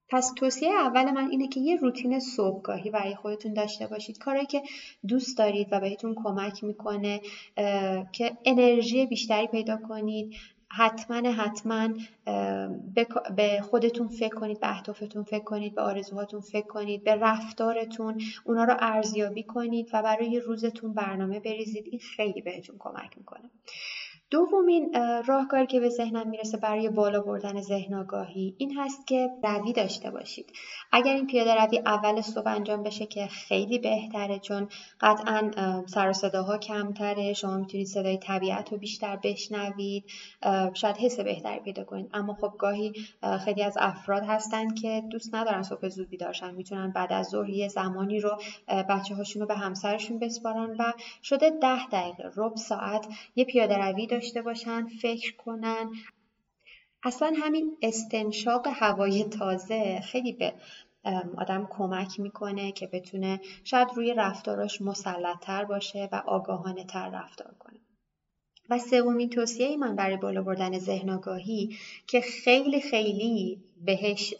پس 0.09 0.33
توصیه 0.37 0.73
اول 0.73 1.11
من 1.11 1.29
اینه 1.31 1.49
که 1.49 1.61
یه 1.61 1.77
روتین 1.77 2.21
صبحگاهی 2.21 2.91
برای 2.91 3.15
خودتون 3.15 3.55
داشته 3.55 3.87
باشید. 3.87 4.19
کاری 4.19 4.47
که 4.47 4.63
دوست 5.09 5.39
دارید 5.39 5.69
و 5.73 5.81
بهتون 5.81 6.15
کمک 6.15 6.65
می‌کنه 6.65 7.21
که 8.13 8.37
انرژی 8.45 9.07
بیشتری 9.07 9.47
پیدا 9.47 9.77
کنید. 9.77 10.37
حتما 10.69 11.33
حتما 11.33 11.89
به 13.37 13.61
خودتون 13.63 14.09
فکر 14.09 14.35
کنید 14.35 14.61
به 14.61 14.71
اهدافتون 14.71 15.25
فکر 15.25 15.45
کنید 15.45 15.75
به 15.75 15.83
آرزوهاتون 15.83 16.41
فکر 16.41 16.67
کنید 16.67 17.05
به 17.05 17.15
رفتارتون 17.15 18.21
اونا 18.45 18.65
رو 18.65 18.77
ارزیابی 18.79 19.43
کنید 19.43 19.91
و 19.93 20.03
برای 20.03 20.41
روزتون 20.41 20.95
برنامه 20.95 21.41
بریزید. 21.41 21.85
این 21.91 22.01
خیلی 22.01 22.41
بهتون 22.41 22.77
کمک 22.79 23.19
می‌کنه. 23.19 23.51
دومین 24.31 24.93
راهکاری 25.27 25.67
که 25.67 25.81
به 25.81 25.89
ذهنم 25.89 26.29
می‌رسه 26.29 26.57
برای 26.57 26.89
بالا 26.89 27.21
بردن 27.21 27.61
ذهن 27.61 27.95
آگاهی 27.95 28.55
این 28.59 28.79
هست 28.79 29.07
که 29.07 29.31
روی 29.43 29.73
داشته 29.73 30.11
باشید. 30.11 30.53
اگر 30.93 31.15
این 31.15 31.27
پیاده 31.27 31.55
روی 31.55 31.79
اول 31.79 32.21
صبح 32.21 32.49
انجام 32.49 32.83
بشه 32.83 33.07
که 33.07 33.27
خیلی 33.27 33.79
بهتره 33.79 34.39
چون 34.39 34.69
قطعا 35.01 35.51
سر 35.87 36.09
و 36.09 36.13
صداها 36.13 36.59
کمتره 36.59 37.33
شما 37.33 37.57
می‌تونید 37.57 37.87
صدای 37.87 38.19
طبیعت 38.19 38.73
رو 38.73 38.79
بیشتر 38.79 39.17
بشنوید 39.17 40.05
شاید 40.75 40.97
حس 40.97 41.21
بهتری 41.21 41.61
پیدا 41.61 41.85
کنید. 41.85 42.11
اما 42.15 42.35
خب 42.35 42.53
گاهی 42.59 42.93
خیلی 43.45 43.63
از 43.63 43.77
افراد 43.81 44.23
هستن 44.27 44.75
که 44.75 45.03
دوست 45.11 45.35
ندارن 45.35 45.63
صبح 45.63 45.89
زود 45.89 46.09
بیدارشن 46.09 46.55
می‌تونن 46.55 46.93
بعد 46.93 47.13
از 47.13 47.27
ظهر 47.27 47.49
یه 47.51 47.69
زمانی 47.69 48.21
رو 48.21 48.39
بچه 48.89 49.15
هاشون 49.15 49.43
رو 49.43 49.49
به 49.49 49.55
همسرشون 49.55 50.19
بسپارن 50.19 50.77
و 50.79 50.93
شده 51.23 51.51
ده 51.51 51.87
دقیقه 51.87 52.31
ربع 52.37 52.57
ساعت 52.57 53.07
یه 53.37 53.45
پیاده 53.45 53.77
روی 53.77 54.07
داشته 54.17 54.43
باشن 54.43 54.87
فکر 54.87 55.37
کنن. 55.37 55.91
اصلا 57.03 57.35
همین 57.37 57.77
استنشاق 57.83 58.67
هوای 58.67 59.25
تازه 59.25 60.01
خیلی 60.01 60.33
به 60.33 60.55
آدم 61.39 61.69
کمک 61.71 62.21
می‌کنه 62.21 62.73
که 62.73 62.87
بتونه 62.87 63.41
شاید 63.65 63.89
روی 63.97 64.15
رفتاراش 64.15 64.81
مسلطتر 64.81 65.65
باشه 65.65 66.09
و 66.13 66.23
آگاهانه 66.27 66.85
تر 66.85 67.11
رفتار 67.11 67.55
کنه. 67.59 67.79
و 68.71 68.79
سومین 68.79 69.31
توصیه 69.31 69.77
من 69.77 69.97
برای 69.97 70.17
بالا 70.17 70.43
بردن 70.43 70.79
ذهن 70.79 71.11
آگاهی 71.11 71.77
که 72.07 72.21
خیلی 72.21 72.81
خیلی 72.81 73.61
بهش 73.77 74.35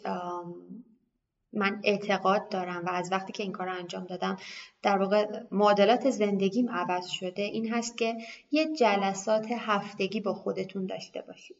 من 1.53 1.81
اعتقاد 1.83 2.49
دارم 2.49 2.85
و 2.85 2.89
از 2.89 3.11
وقتی 3.11 3.33
که 3.33 3.43
این 3.43 3.51
کار 3.51 3.69
انجام 3.69 4.05
دادم 4.05 4.37
در 4.81 4.97
واقع 4.97 5.43
معادلات 5.51 6.09
زندگیم 6.09 6.69
عوض 6.69 7.07
شده. 7.07 7.41
این 7.41 7.73
هست 7.73 7.97
که 7.97 8.15
یه 8.51 8.75
جلسات 8.75 9.47
هفتگی 9.51 10.21
با 10.21 10.33
خودتون 10.33 10.85
داشته 10.85 11.21
باشید. 11.21 11.57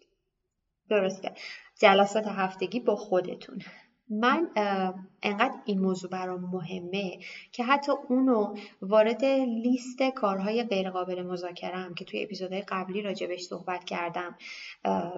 درسته. 0.89 1.32
جلسات 1.79 2.27
هفتگی 2.27 2.79
با 2.79 2.96
خودتون. 2.96 3.62
من 4.10 4.50
انقدر 5.24 5.53
این 5.65 5.79
موضوع 5.79 6.09
برام 6.09 6.41
مهمه 6.41 7.19
که 7.51 7.63
حتی 7.63 7.91
اونو 8.09 8.55
وارد 8.81 9.25
لیست 9.25 10.03
کارهای 10.03 10.63
غیرقابل 10.63 11.24
مذاکرم 11.24 11.93
که 11.93 12.05
توی 12.05 12.24
اپیزودهای 12.24 12.62
قبلی 12.62 13.01
راجبش 13.01 13.41
صحبت 13.41 13.83
کردم 13.83 14.36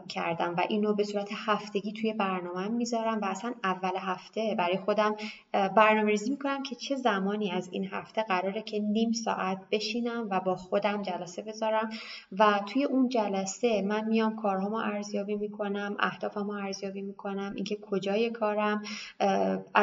کردم 0.10 0.56
و 0.58 0.64
اینو 0.70 0.94
به 0.94 1.04
صورت 1.04 1.30
هفتگی 1.32 1.94
توی 1.94 2.14
برنامه 2.14 2.68
می‌ذارم 2.68 3.22
و 3.22 3.26
اصلا 3.26 3.54
اول 3.64 3.98
هفته 3.98 4.56
برای 4.58 4.78
خودم 4.78 5.16
برنامه 5.52 6.12
ریزی 6.12 6.30
می‌کنم 6.30 6.64
که 6.64 6.76
چه 6.76 6.96
زمانی 6.96 7.52
از 7.52 7.70
این 7.72 7.86
هفته 7.92 8.24
قراره 8.24 8.62
که 8.62 8.80
نیم 8.80 9.12
ساعت 9.12 9.58
بشینم 9.72 10.28
و 10.30 10.40
با 10.40 10.56
خودم 10.56 11.02
جلسه 11.02 11.42
بذارم 11.42 11.90
و 12.38 12.60
توی 12.68 12.84
اون 12.84 13.10
جلسه 13.10 13.82
من 13.82 14.06
میام 14.06 14.36
کارهامو 14.36 14.76
ارزیابی 14.76 15.36
می‌کنم 15.36 15.96
اهدافمو 16.00 16.52
ارزیابی 16.52 17.02
می‌کنم 17.02 17.54
اینکه 17.56 17.78
کجای 17.82 18.30
کارم 18.30 18.84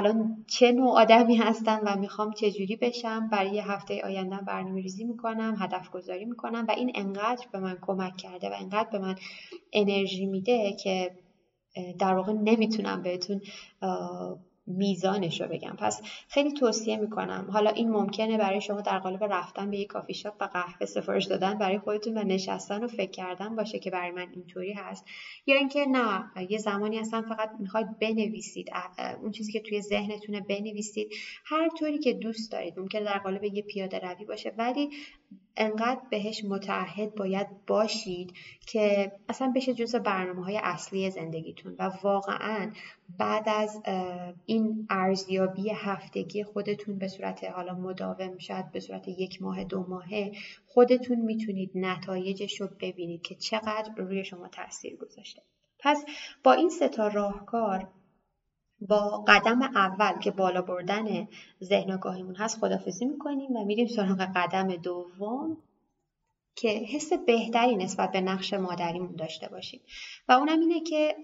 الان 0.06 0.44
چه 0.48 0.72
نوع 0.72 0.90
آدمی 1.00 1.36
هستم 1.36 1.82
و 1.86 1.96
می‌خوام 1.96 2.32
چجوری 2.32 2.76
بشم 2.76 3.28
برای 3.28 3.58
هفته 3.60 4.00
آینده 4.04 4.36
برنامه 4.36 4.82
ریزی 4.82 5.04
می‌کنم 5.04 5.56
هدف 5.60 5.90
گذاری 5.90 6.24
می‌کنم 6.24 6.64
و 6.68 6.72
این 6.72 6.92
انقدر 6.94 7.46
به 7.52 7.58
من 7.58 7.78
کمک 7.82 8.16
کرده 8.16 8.50
و 8.50 8.54
انقدر 8.60 8.88
به 8.92 8.98
من 8.98 9.14
انرژی 9.72 10.26
میده 10.26 10.72
که 10.72 11.12
در 11.98 12.14
واقع 12.14 12.32
نمی‌تونم 12.32 13.02
بهتون 13.02 13.40
میزانش 14.66 15.40
رو 15.40 15.48
بگم. 15.48 15.76
پس 15.78 16.02
خیلی 16.28 16.52
توصیه 16.52 16.96
می‌کنم. 16.96 17.48
حالا 17.52 17.70
این 17.70 17.90
ممکنه 17.90 18.38
برای 18.38 18.60
شما 18.60 18.80
در 18.80 18.98
قالب 18.98 19.24
رفتن 19.24 19.70
به 19.70 19.76
یک 19.76 19.88
کافی 19.88 20.14
شاپ 20.14 20.34
و 20.40 20.44
قهوه 20.44 20.86
سفارش 20.86 21.24
دادن 21.24 21.58
برای 21.58 21.78
خودتون 21.78 22.18
و 22.18 22.22
نشستن 22.22 22.84
و 22.84 22.88
فکر 22.88 23.10
کردن 23.10 23.56
باشه 23.56 23.78
که 23.78 23.90
برای 23.90 24.10
من 24.10 24.26
اینطوری 24.32 24.72
هست. 24.72 25.04
یا 25.46 25.56
اینکه 25.56 25.86
نه 25.86 26.24
یه 26.50 26.58
زمانی 26.58 26.98
اصلا 26.98 27.22
فقط 27.22 27.50
می‌خواید 27.60 27.98
بنویسید 27.98 28.70
اون 29.22 29.32
چیزی 29.32 29.52
که 29.52 29.60
توی 29.60 29.80
ذهنتونه 29.80 30.40
بنویسید. 30.40 31.08
هر 31.44 31.68
طوری 31.78 31.98
که 31.98 32.12
دوست 32.12 32.52
دارید. 32.52 32.78
ممکنه 32.78 33.04
در 33.04 33.18
قالب 33.18 33.44
یه 33.44 33.62
پیاده 33.62 33.98
روی 33.98 34.24
باشه. 34.24 34.52
ولی 34.58 34.90
انقدر 35.56 36.00
بهش 36.10 36.44
متعهد 36.44 37.14
باید 37.14 37.46
باشید 37.66 38.32
که 38.66 39.12
اصلا 39.28 39.52
بشه 39.56 39.74
جز 39.74 39.96
برنامه 39.96 40.44
های 40.44 40.60
اصلی 40.62 41.10
زندگیتون. 41.10 41.76
و 41.78 41.90
واقعا 42.02 42.72
بعد 43.18 43.48
از 43.48 43.82
این 44.46 44.86
ارزیابی 44.90 45.70
هفتگی 45.70 46.44
خودتون 46.44 46.98
به 46.98 47.08
صورت 47.08 47.44
حالا 47.44 47.74
مداوم 47.74 48.38
شاید 48.38 48.72
به 48.72 48.80
صورت 48.80 49.08
یک 49.08 49.42
ماه 49.42 49.64
دو 49.64 49.86
ماهه 49.88 50.32
خودتون 50.66 51.20
می‌تونید 51.20 51.70
نتایجش 51.74 52.60
رو 52.60 52.68
ببینید 52.80 53.22
که 53.22 53.34
چقدر 53.34 53.90
روی 53.96 54.24
شما 54.24 54.48
تاثیر 54.48 54.96
گذاشته. 54.96 55.42
پس 55.78 56.04
با 56.44 56.52
این 56.52 56.68
ستا 56.68 57.08
راهکار 57.08 57.88
با 58.80 59.24
قدم 59.28 59.62
اول 59.62 60.18
که 60.18 60.30
بالا 60.30 60.62
بردن 60.62 61.28
ذهن 61.64 61.90
آگاهیمون 61.90 62.34
هست 62.34 62.58
خدافزی 62.58 63.04
می‌کنیم 63.04 63.56
و 63.56 63.64
میریم 63.64 63.86
سراغ 63.86 64.28
قدم 64.36 64.76
دوم 64.76 65.56
که 66.56 66.68
حس 66.68 67.12
بهتری 67.12 67.76
نسبت 67.76 68.12
به 68.12 68.20
نقش 68.20 68.54
مادریمون 68.54 69.16
داشته 69.16 69.48
باشیم. 69.48 69.80
و 70.28 70.32
اونم 70.32 70.60
اینه 70.60 70.80
که 70.80 71.16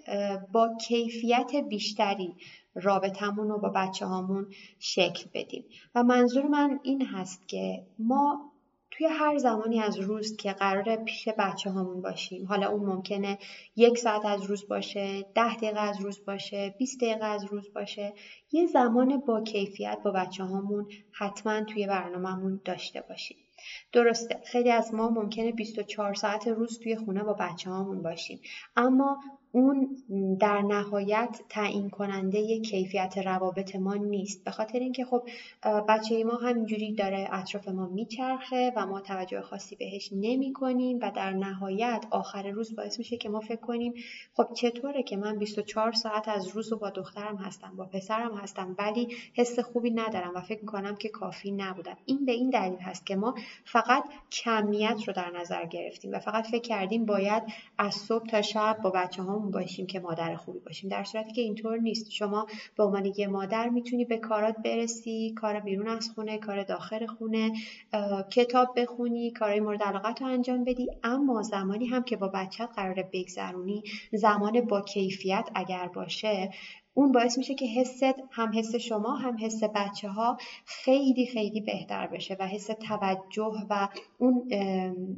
با 0.53 0.77
کیفیت 0.89 1.51
بیشتری 1.69 2.37
رابطمون 2.75 3.49
رو 3.49 3.59
با 3.59 3.69
بچه 3.69 4.07
هامون 4.07 4.47
شکل 4.79 5.25
بدیم. 5.35 5.65
و 5.95 6.03
منظور 6.03 6.47
من 6.47 6.81
این 6.83 7.07
هست 7.07 7.49
که 7.49 7.87
ما 7.99 8.52
توی 9.03 9.11
هر 9.11 9.39
زمانی 9.39 9.81
از 9.81 9.99
روز 9.99 10.37
که 10.37 10.53
قرار 10.53 10.97
پیش 10.97 11.29
بچه 11.29 11.71
هامون 11.71 12.03
باشیم. 12.03 12.47
حالا 12.47 12.69
اون 12.69 12.85
ممکنه 12.85 13.39
یک 13.77 13.99
ساعت 13.99 14.25
از 14.25 14.43
روز 14.43 14.69
باشه 14.69 15.23
ده 15.35 15.57
دقیقه 15.57 15.81
از 15.81 16.01
روز 16.01 16.25
باشه 16.25 16.75
20 16.79 17.01
دقیقه 17.01 17.25
از 17.25 17.45
روز 17.45 17.73
باشه. 17.75 18.15
یه 18.53 18.67
زمان 18.67 19.19
با 19.19 19.41
کیفیت 19.41 19.99
با 20.05 20.11
بچه 20.11 20.45
هامون 20.45 20.87
حتما 21.13 21.65
توی 21.65 21.87
برنامهمون 21.87 22.61
داشته 22.65 23.01
باشیم. 23.09 23.37
درسته 23.93 24.41
خیلی 24.45 24.71
از 24.71 24.95
ما 24.95 25.09
ممکنه 25.09 25.53
24 25.53 26.15
ساعت 26.15 26.49
روز 26.49 26.79
توی 26.79 26.97
خونه 26.97 27.23
با 27.23 27.33
بچه 27.33 27.71
هامون 27.71 28.03
باشیم. 28.03 28.41
اما 28.77 29.19
اون 29.53 29.97
در 30.41 30.63
نهایت 30.63 31.41
تعیین 31.49 31.91
کننده 31.91 32.61
کیفیت 32.61 33.19
روابط 33.19 33.77
ما 33.77 33.95
نیست. 33.95 34.45
به 34.45 34.51
خاطر 34.51 34.79
اینکه 34.79 35.05
خب 35.05 35.29
بچه 35.89 36.25
ما 36.25 36.37
همینجوری 36.37 36.95
داره 36.95 37.29
اطراف 37.33 37.69
ما 37.69 37.87
میچرخه 37.87 38.73
و 38.77 38.87
ما 38.87 39.01
توجه 39.01 39.41
خاصی 39.41 39.77
بهش 39.77 40.09
نمی 40.13 40.53
کنیم 40.53 40.99
و 41.03 41.11
در 41.11 41.33
نهایت 41.33 42.05
آخر 42.11 42.51
روز 42.51 42.77
باعث 42.77 42.99
میشه 42.99 43.17
که 43.17 43.29
ما 43.29 43.41
فکر 43.41 43.61
کنیم 43.61 43.95
خب 44.35 44.49
چطوره 44.55 45.03
که 45.03 45.17
من 45.17 45.39
24 45.39 45.93
ساعت 45.93 46.29
از 46.29 46.49
روز 46.49 46.73
رو 46.73 46.79
با 46.79 46.91
دخترم 46.91 47.37
هستم 47.37 47.77
با 47.77 47.85
پسرم 47.87 48.37
هستم 48.37 48.75
ولی 48.79 49.09
حس 49.35 49.59
خوبی 49.59 49.91
ندارم 49.91 50.33
و 50.35 50.41
فکر 50.41 50.61
می‌کنم 50.61 50.97
که 50.97 51.09
کافی 51.09 51.53
نبودم. 51.53 51.97
این 52.05 52.25
به 52.25 52.33
این 52.33 52.51
دلیل 52.51 52.79
هست 52.79 53.07
که 53.07 53.17
ما 53.17 53.35
فقط 53.65 54.05
کمیت 54.33 54.97
رو 55.07 55.13
در 55.13 55.31
نظر 55.41 55.67
گرفتیم 55.67 56.13
و 56.13 56.19
فقط 56.19 56.47
فکر 56.47 56.63
کردیم 56.63 57.07
باید 57.07 57.43
از 57.79 57.95
صبح 57.95 58.27
تا 58.27 58.43
شب 58.43 58.79
با 58.83 58.91
بچه 58.91 59.23
باشیم 59.51 59.87
که 59.87 60.01
مادر 60.01 60.37
خوبی 60.37 60.59
باشیم. 60.59 60.91
در 60.91 61.05
صورتی 61.05 61.33
که 61.33 61.41
اینطور 61.41 61.79
نیست. 61.79 62.11
شما 62.11 62.47
به 62.77 62.85
عنوان 62.85 63.13
یه 63.17 63.27
مادر 63.27 63.69
می‌تونی 63.69 64.05
به 64.05 64.17
کارات 64.17 64.57
برسی 64.65 65.33
کار 65.37 65.61
بیرون 65.61 65.89
از 65.89 66.11
خونه 66.15 66.39
کار 66.39 66.63
داخل 66.63 67.07
خونه 67.07 67.53
کتاب 68.31 68.81
بخونی 68.81 69.31
کارهای 69.31 69.61
مورد 69.61 69.83
علاقت 69.83 70.23
رو 70.23 70.29
انجام 70.29 70.65
بدی. 70.65 70.89
اما 71.03 71.43
زمانی 71.43 71.87
هم 71.87 72.03
که 72.03 72.17
با 72.17 72.29
بچت 72.29 72.69
قرار 72.77 73.09
بگذرونی 73.13 73.83
زمان 74.13 74.61
با 74.61 74.81
کیفیت 74.81 75.49
اگر 75.55 75.89
باشه 75.89 76.51
اون 76.95 77.13
باعث 77.13 77.39
میشه 77.39 77.55
که 77.55 77.67
حست 77.67 78.03
هم 78.31 78.51
حس 78.55 78.75
شما 78.75 79.17
هم 79.17 79.37
حس 79.41 79.65
بچه 79.75 80.09
ها 80.09 80.39
خیلی 80.65 81.27
خیلی 81.27 81.61
بهتر 81.61 82.07
بشه 82.07 82.37
و 82.41 82.47
حس 82.47 82.67
توجه 82.67 83.53
و 83.71 83.89
اون 84.19 84.49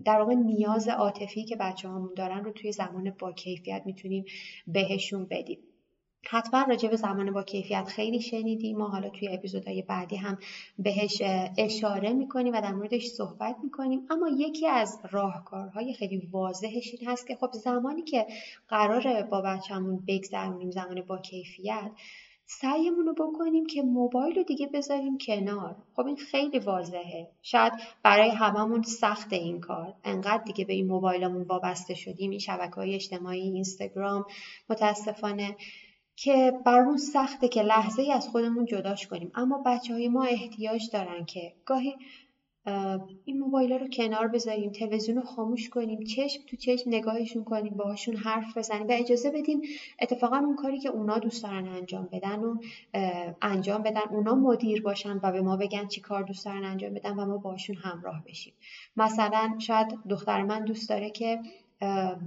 در 0.04 0.20
واقع 0.20 0.34
نیاز 0.34 0.88
عاطفی 0.88 1.44
که 1.44 1.56
بچه 1.56 1.88
هامون 1.88 2.14
دارن 2.16 2.44
رو 2.44 2.52
توی 2.52 2.72
زمان 2.72 3.10
با 3.18 3.32
کیفیت 3.32 3.82
می‌تونیم 3.86 4.24
بهشون 4.66 5.26
بدیم. 5.30 5.58
حتما 6.30 6.62
راجع 6.62 6.88
به 6.88 6.96
زمان 6.96 7.32
با 7.32 7.42
کیفیت 7.42 7.84
خیلی 7.84 8.20
شنیدیم 8.20 8.78
ما 8.78 8.88
حالا 8.88 9.08
توی 9.08 9.28
اپیزودهای 9.28 9.82
بعدی 9.82 10.16
هم 10.16 10.38
بهش 10.78 11.22
اشاره 11.58 12.12
می‌کنیم 12.12 12.54
و 12.54 12.60
در 12.60 12.72
موردش 12.72 13.06
صحبت 13.06 13.56
می‌کنیم. 13.62 14.06
اما 14.10 14.28
یکی 14.28 14.68
از 14.68 15.00
راهکارهای 15.10 15.94
خیلی 15.94 16.28
واضحش 16.32 16.94
این 16.98 17.08
هست 17.10 17.26
که 17.26 17.36
خب 17.36 17.52
زمانی 17.52 18.02
که 18.02 18.26
قراره 18.68 19.22
با 19.22 19.40
بچهمون 19.40 20.04
بگذرونیم 20.06 20.70
زمان 20.70 21.02
با 21.02 21.18
کیفیت 21.18 21.90
سعیمون 22.46 23.06
رو 23.06 23.14
بکنیم 23.14 23.66
که 23.66 23.82
موبایل 23.82 24.36
رو 24.36 24.42
دیگه 24.42 24.66
بذاریم 24.66 25.18
کنار. 25.18 25.76
خب 25.96 26.06
این 26.06 26.16
خیلی 26.16 26.58
واضحه. 26.58 27.30
شاید 27.42 27.72
برای 28.02 28.30
هممون 28.30 28.82
سخت 28.82 29.32
این 29.32 29.60
کار. 29.60 29.94
انقدر 30.04 30.42
دیگه 30.44 30.64
به 30.64 30.72
این 30.72 30.86
موبایلمون 30.86 31.42
وابسته 31.42 31.94
شدیم. 31.94 32.30
این 32.30 32.38
شبکه 32.38 32.74
های 32.74 32.94
اجتماعی 32.94 33.40
اینستاگرام 33.40 34.24
متاسفانه 34.70 35.56
که 36.16 36.52
برامون 36.66 36.96
سخته 36.96 37.48
که 37.48 37.62
لحظه 37.62 38.02
ای 38.02 38.12
از 38.12 38.28
خودمون 38.28 38.64
جداش 38.66 39.06
کنیم. 39.06 39.32
اما 39.34 39.62
بچه 39.66 39.94
های 39.94 40.08
ما 40.08 40.24
احتیاج 40.24 40.90
دارن 40.92 41.24
که 41.24 41.52
گاهی 41.66 41.96
این 43.24 43.38
موبایل 43.38 43.72
رو 43.72 43.88
کنار 43.88 44.28
بذاریم 44.28 44.70
تلویزیون 44.72 45.16
رو 45.16 45.22
خاموش 45.22 45.68
کنیم 45.68 46.04
چشم 46.04 46.42
تو 46.46 46.56
چشم 46.56 46.90
نگاهشون 46.90 47.44
کنیم 47.44 47.74
باهاشون 47.74 48.16
حرف 48.16 48.58
بزنیم. 48.58 48.88
و 48.88 48.92
اجازه 48.92 49.30
بدیم 49.30 49.62
اتفاقا 50.00 50.36
اون 50.36 50.56
کاری 50.56 50.78
که 50.78 50.88
اونا 50.88 51.18
دوست 51.18 51.42
دارن 51.42 51.68
انجام 51.68 52.08
بدن 52.12 52.40
و 52.40 52.56
انجام 53.42 53.82
بدن. 53.82 54.00
اونا 54.10 54.34
مدیر 54.34 54.82
باشن 54.82 55.20
و 55.22 55.32
به 55.32 55.42
ما 55.42 55.56
بگن 55.56 55.86
چی 55.86 56.00
کار 56.00 56.22
دوست 56.22 56.44
دارن 56.44 56.64
انجام 56.64 56.94
بدن 56.94 57.14
و 57.14 57.26
ما 57.26 57.36
باشون 57.36 57.76
همراه 57.76 58.24
بشیم. 58.26 58.52
مثلا 58.96 59.54
شاید 59.58 59.98
دختر 60.08 60.42
من 60.42 60.64
دوست 60.64 60.88
داره 60.88 61.10
که 61.10 61.40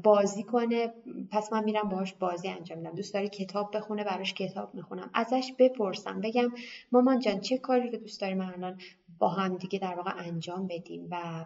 بازی 0.03 0.43
کنه 0.43 0.93
پس 1.31 1.53
من 1.53 1.63
میرم 1.63 1.89
باهاش 1.89 2.13
بازی 2.13 2.47
انجام 2.47 2.77
میدم. 2.77 2.95
دوست 2.95 3.13
داره 3.13 3.29
کتاب 3.29 3.77
بخونه 3.77 4.03
براش 4.03 4.33
کتاب 4.33 4.75
می‌خونم. 4.75 5.09
ازش 5.13 5.53
بپرسم 5.59 6.21
بگم 6.21 6.51
مامان 6.91 7.19
جان 7.19 7.39
چه 7.41 7.57
کاری 7.57 7.89
رو 7.89 7.97
دوست 7.97 8.21
داری 8.21 8.33
من 8.33 8.53
الان 8.53 8.77
با 9.19 9.29
هم 9.29 9.57
دیگه 9.57 9.79
در 9.79 9.95
واقع 9.95 10.13
انجام 10.17 10.67
بدیم 10.67 11.07
و 11.11 11.45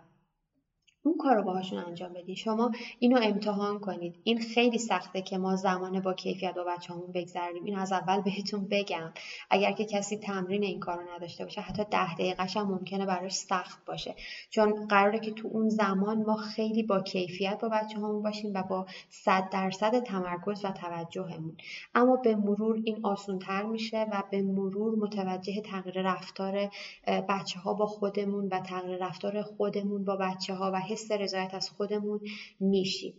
اون 1.04 1.18
کار 1.18 1.36
رو 1.36 1.44
باهاشون 1.44 1.80
انجام 1.80 2.14
بدین. 2.14 2.36
شما 2.36 2.72
اینو 3.00 3.20
امتحان 3.24 3.80
کنید. 3.80 4.16
این 4.24 4.40
خیلی 4.40 4.78
سخته 4.78 5.22
که 5.22 5.38
ما 5.38 5.56
زمان 5.56 6.00
با 6.00 6.14
کیفیت 6.14 6.56
با 6.56 6.64
بچه‌هامون 6.64 7.12
بگذریم 7.12 7.64
این 7.64 7.78
از 7.78 7.92
اول 7.92 8.22
بهتون 8.22 8.68
بگم. 8.72 9.14
اگر 9.50 9.72
که 9.72 9.86
کسی 9.86 10.18
تمرین 10.18 10.64
این 10.64 10.80
کار 10.80 10.98
رو 10.98 11.16
نداشته 11.16 11.44
باشه 11.44 11.62
حتی 11.62 11.84
ده 11.92 12.14
دقیقهش 12.14 12.58
هم 12.58 12.68
ممکنه 12.68 13.06
براش 13.06 13.34
سخت 13.34 13.86
باشه. 13.86 14.16
چون 14.50 14.88
قراره 14.88 15.20
که 15.20 15.32
تو 15.32 15.48
اون 15.52 15.70
زمان 15.70 16.24
ما 16.24 16.36
خیلی 16.36 16.84
با 16.84 17.00
کیفیت 17.00 17.60
با 17.62 17.70
بچه‌هامون 17.70 18.24
باشیم 18.24 18.52
و 18.54 18.64
با 18.64 18.86
صد 19.10 19.50
درصد 19.50 20.00
تمرکز 20.00 20.66
و 20.66 20.72
توجهمون. 20.72 21.58
اما 21.96 22.16
به 22.16 22.36
مرور 22.36 22.82
این 22.84 23.00
آسونتر 23.04 23.64
میشه 23.64 24.06
و 24.12 24.24
به 24.32 24.42
مرور 24.42 24.96
متوجه 24.96 25.62
تغییر 25.62 26.02
رفتار 26.02 26.70
بچه 27.08 27.60
ها 27.60 27.74
با 27.74 27.86
خودمون 27.86 28.48
و 28.52 28.60
تغییر 28.60 29.06
رفتار 29.06 29.42
خودمون 29.42 30.06
با 30.06 30.16
بچه 30.16 30.54
ها 30.54 30.72
و 30.74 30.91
حس 30.92 31.12
رضایت 31.12 31.54
از 31.54 31.70
خودمون 31.70 32.20
میشیم 32.60 33.14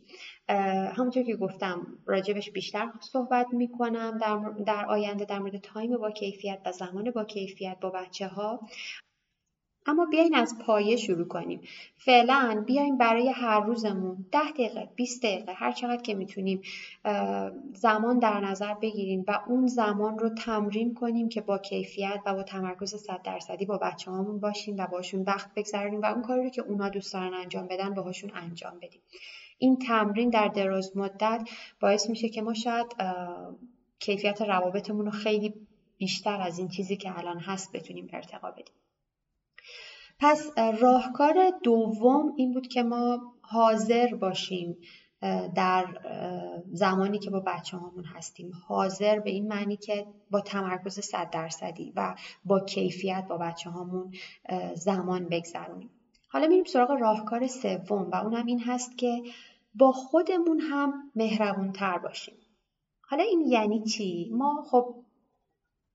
همونطور 0.96 1.22
که 1.22 1.36
گفتم 1.36 1.98
راجبش 2.06 2.50
بیشتر 2.50 2.92
صحبت 3.00 3.46
می‌کنم 3.52 4.18
در, 4.18 4.62
در 4.66 4.86
آینده 4.86 5.24
در 5.24 5.38
مورد 5.38 5.56
تایم 5.56 5.98
با 5.98 6.10
کیفیت 6.10 6.60
و 6.66 6.72
زمان 6.72 7.10
با 7.10 7.24
کیفیت 7.24 7.76
با 7.80 7.90
بچه 7.90 8.26
ها 8.28 8.60
اما 9.86 10.06
بیاین 10.06 10.34
از 10.34 10.58
پایه 10.58 10.96
شروع 10.96 11.28
کنیم. 11.28 11.60
فعلا 11.96 12.64
بیاین 12.66 12.98
برای 12.98 13.28
هر 13.28 13.60
روزمون 13.60 14.26
ده 14.32 14.50
دقیقه 14.50 14.88
20 14.96 15.22
دقیقه 15.22 15.52
هر 15.52 15.72
چقدر 15.72 16.02
که 16.02 16.14
می‌تونیم 16.14 16.62
زمان 17.74 18.18
در 18.18 18.40
نظر 18.40 18.74
بگیریم 18.74 19.24
و 19.28 19.40
اون 19.46 19.66
زمان 19.66 20.18
رو 20.18 20.28
تمرین 20.28 20.94
کنیم 20.94 21.28
که 21.28 21.40
با 21.40 21.58
کیفیت 21.58 22.20
و 22.26 22.34
با 22.34 22.42
تمرکز 22.42 22.94
صد 22.94 23.22
درصدی 23.24 23.66
با 23.66 23.78
بچه 23.78 24.10
هامون 24.10 24.40
باشیم 24.40 24.76
و 24.78 24.86
باشون 24.86 25.22
وقت 25.22 25.54
بگذاریم 25.54 26.00
و 26.00 26.06
اون 26.06 26.22
کاری 26.22 26.42
رو 26.42 26.50
که 26.50 26.62
اونا 26.62 26.88
دوست 26.88 27.12
دارن 27.12 27.34
انجام 27.34 27.66
بدن 27.66 27.94
باهاشون 27.94 28.30
انجام 28.34 28.78
بدیم. 28.82 29.00
این 29.58 29.78
تمرین 29.78 30.30
در 30.30 30.48
دراز 30.48 30.96
مدت 30.96 31.48
باعث 31.80 32.10
میشه 32.10 32.28
که 32.28 32.42
ما 32.42 32.54
شاید 32.54 32.86
کیفیت 33.98 34.42
روابطمون 34.42 35.04
رو 35.04 35.10
خیلی 35.10 35.54
بیشتر 35.98 36.40
از 36.40 36.58
این 36.58 36.68
چیزی 36.68 36.96
که 36.96 37.18
الان 37.18 37.38
هست 37.38 37.72
بتونیم 37.72 38.08
ارتقا 38.12 38.50
بدیم. 38.50 38.74
پس 40.22 40.50
راهکار 40.80 41.34
دوم 41.62 42.32
این 42.36 42.52
بود 42.52 42.66
که 42.66 42.82
ما 42.82 43.34
حاضر 43.40 44.14
باشیم 44.14 44.76
در 45.54 45.86
زمانی 46.72 47.18
که 47.18 47.30
با 47.30 47.40
بچه 47.40 47.76
هامون 47.76 48.04
هستیم 48.04 48.52
حاضر 48.66 49.18
به 49.18 49.30
این 49.30 49.48
معنی 49.48 49.76
که 49.76 50.06
با 50.30 50.40
تمرکز 50.40 51.00
صد 51.00 51.30
درصدی 51.30 51.92
و 51.96 52.14
با 52.44 52.60
کیفیت 52.60 53.26
با 53.28 53.38
بچه 53.38 53.70
هامون 53.70 54.12
زمان 54.74 55.28
بگذرونیم 55.28 55.90
حالا 56.28 56.46
میریم 56.46 56.64
سراغ 56.64 56.90
راهکار 56.90 57.46
سوم 57.46 58.10
و 58.12 58.16
اونم 58.16 58.46
این 58.46 58.60
هست 58.60 58.98
که 58.98 59.22
با 59.74 59.92
خودمون 59.92 60.60
هم 60.60 60.92
مهربون 61.16 61.72
تر 61.72 61.98
باشیم 61.98 62.34
حالا 63.00 63.24
این 63.24 63.40
یعنی 63.40 63.84
چی؟ 63.84 64.30
ما 64.32 64.64
خب 64.70 64.94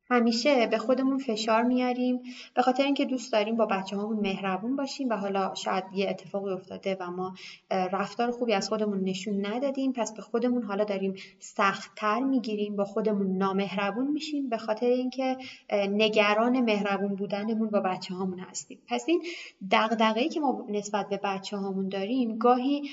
همیشه 0.09 0.67
به 0.67 0.77
خودمون 0.77 1.17
فشار 1.17 1.63
میاریم. 1.63 2.19
به 2.53 2.61
خاطر 2.61 2.83
اینکه 2.83 3.05
دوست 3.05 3.31
داریم 3.31 3.55
با 3.55 3.65
بچه 3.65 3.95
هامون 3.97 4.19
مهربون 4.19 4.75
باشیم 4.75 5.09
و 5.09 5.13
حالا 5.13 5.55
شاید 5.55 5.83
یه 5.93 6.09
اتفاقی 6.09 6.51
افتاده 6.51 6.97
و 6.99 7.11
ما 7.11 7.33
رفتار 7.71 8.31
خوبی 8.31 8.53
از 8.53 8.69
خودمون 8.69 9.03
نشون 9.03 9.45
ندادیم 9.45 9.91
پس 9.93 10.13
به 10.13 10.21
خودمون 10.21 10.63
حالا 10.63 10.83
داریم 10.83 11.13
سختتر 11.39 12.19
می‌گیریم 12.19 12.75
با 12.75 12.85
خودمون 12.85 13.37
نامهربون 13.37 14.07
میشیم. 14.07 14.49
به 14.49 14.57
خاطر 14.57 14.85
اینکه 14.85 15.37
نگران 15.71 16.61
مهربون 16.61 17.15
بودنمون 17.15 17.69
با 17.69 17.79
بچه 17.79 18.13
هامون 18.13 18.39
هستیم. 18.39 18.79
پس 18.87 19.05
این 19.07 19.23
دغدغه‌ای 19.71 20.29
که 20.29 20.39
ما 20.39 20.65
نسبت 20.69 21.09
به 21.09 21.19
بچه 21.23 21.57
هامون 21.57 21.89
داریم 21.89 22.37
گاهی 22.37 22.89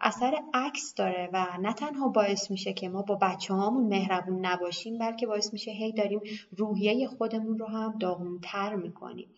اثر 0.00 0.34
عکس 0.54 0.94
داره 0.94 1.28
و 1.32 1.46
نه 1.62 1.72
تنها 1.72 2.08
باعث 2.08 2.50
میشه 2.50 2.72
که 2.72 2.88
ما 2.88 3.02
با 3.02 3.14
بچه 3.14 3.54
هامون 3.54 3.88
مهربون 3.88 4.46
نباشیم 4.46 4.98
بلکه 4.98 5.26
باعث 5.26 5.52
میشه 5.52 5.70
هی 5.70 5.92
داریم 5.92 6.20
روحیه 6.56 7.08
خودمون 7.08 7.58
رو 7.58 7.66
هم 7.66 7.98
داغونتر 7.98 8.74
می‌کنیم. 8.74 9.28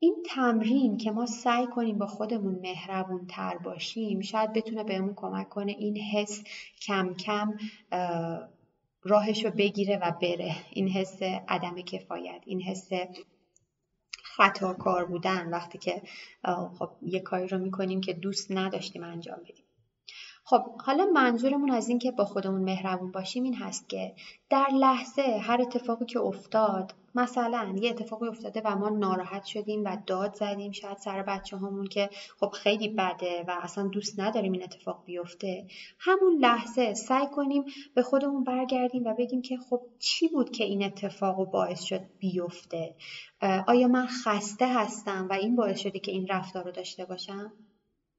این 0.00 0.16
تمرین 0.26 0.96
که 0.96 1.10
ما 1.10 1.26
سعی 1.26 1.66
کنیم 1.66 1.98
با 1.98 2.06
خودمون 2.06 2.54
مهربون 2.54 3.26
تر 3.26 3.58
باشیم 3.58 4.20
شاید 4.20 4.52
بتونه 4.52 4.84
بهمون 4.84 5.14
کمک 5.16 5.48
کنه 5.48 5.72
این 5.72 5.96
حس 5.96 6.44
کم 6.82 7.14
کم 7.14 7.58
راهش 9.02 9.44
رو 9.44 9.50
بگیره 9.50 9.98
و 10.02 10.12
بره. 10.22 10.54
این 10.70 10.88
حس 10.88 11.22
عدم 11.48 11.80
کفایت 11.80 12.42
این 12.46 12.62
حس 12.62 12.90
خطاکار 14.22 15.04
بودن 15.04 15.50
وقتی 15.50 15.78
که 15.78 16.02
خب 16.78 16.90
یه 17.02 17.20
کاری 17.20 17.48
رو 17.48 17.58
می‌کنیم 17.58 18.00
که 18.00 18.12
دوست 18.12 18.52
نداشتیم 18.52 19.02
انجام 19.02 19.38
بدیم. 19.42 19.64
خب 20.50 20.62
حالا 20.80 21.04
منظورمون 21.04 21.70
از 21.70 21.88
این 21.88 21.98
که 21.98 22.10
با 22.10 22.24
خودمون 22.24 22.60
مهربون 22.60 23.12
باشیم 23.12 23.44
این 23.44 23.54
هست 23.54 23.88
که 23.88 24.14
در 24.50 24.66
لحظه 24.74 25.22
هر 25.22 25.60
اتفاقی 25.62 26.04
که 26.04 26.20
افتاد 26.20 26.94
مثلا 27.14 27.74
یه 27.76 27.90
اتفاقی 27.90 28.28
افتاده 28.28 28.62
و 28.64 28.76
ما 28.76 28.88
ناراحت 28.88 29.44
شدیم 29.44 29.84
و 29.84 29.96
داد 30.06 30.34
زدیم 30.34 30.72
شاید 30.72 30.96
سر 30.96 31.22
بچه 31.22 31.56
همون 31.56 31.86
که 31.86 32.10
خب 32.40 32.50
خیلی 32.50 32.88
بده 32.88 33.44
و 33.48 33.58
اصلا 33.62 33.88
دوست 33.88 34.20
نداریم 34.20 34.52
این 34.52 34.62
اتفاق 34.62 35.04
بیفته 35.04 35.66
همون 35.98 36.38
لحظه 36.40 36.94
سعی 36.94 37.26
کنیم 37.26 37.64
به 37.94 38.02
خودمون 38.02 38.44
برگردیم 38.44 39.04
و 39.04 39.14
بگیم 39.14 39.42
که 39.42 39.56
خب 39.56 39.80
چی 39.98 40.28
بود 40.28 40.50
که 40.50 40.64
این 40.64 40.84
اتفاق 40.84 41.50
باعث 41.50 41.82
شد 41.82 42.00
بیفته؟ 42.18 42.94
آیا 43.66 43.88
من 43.88 44.06
خسته 44.06 44.74
هستم 44.74 45.26
و 45.30 45.32
این 45.32 45.56
باعث 45.56 45.78
شده 45.78 45.98
که 45.98 46.12
این 46.12 46.26
رفتار 46.26 46.64
رو 46.64 46.70
داشته 46.70 47.04
باشم؟ 47.04 47.52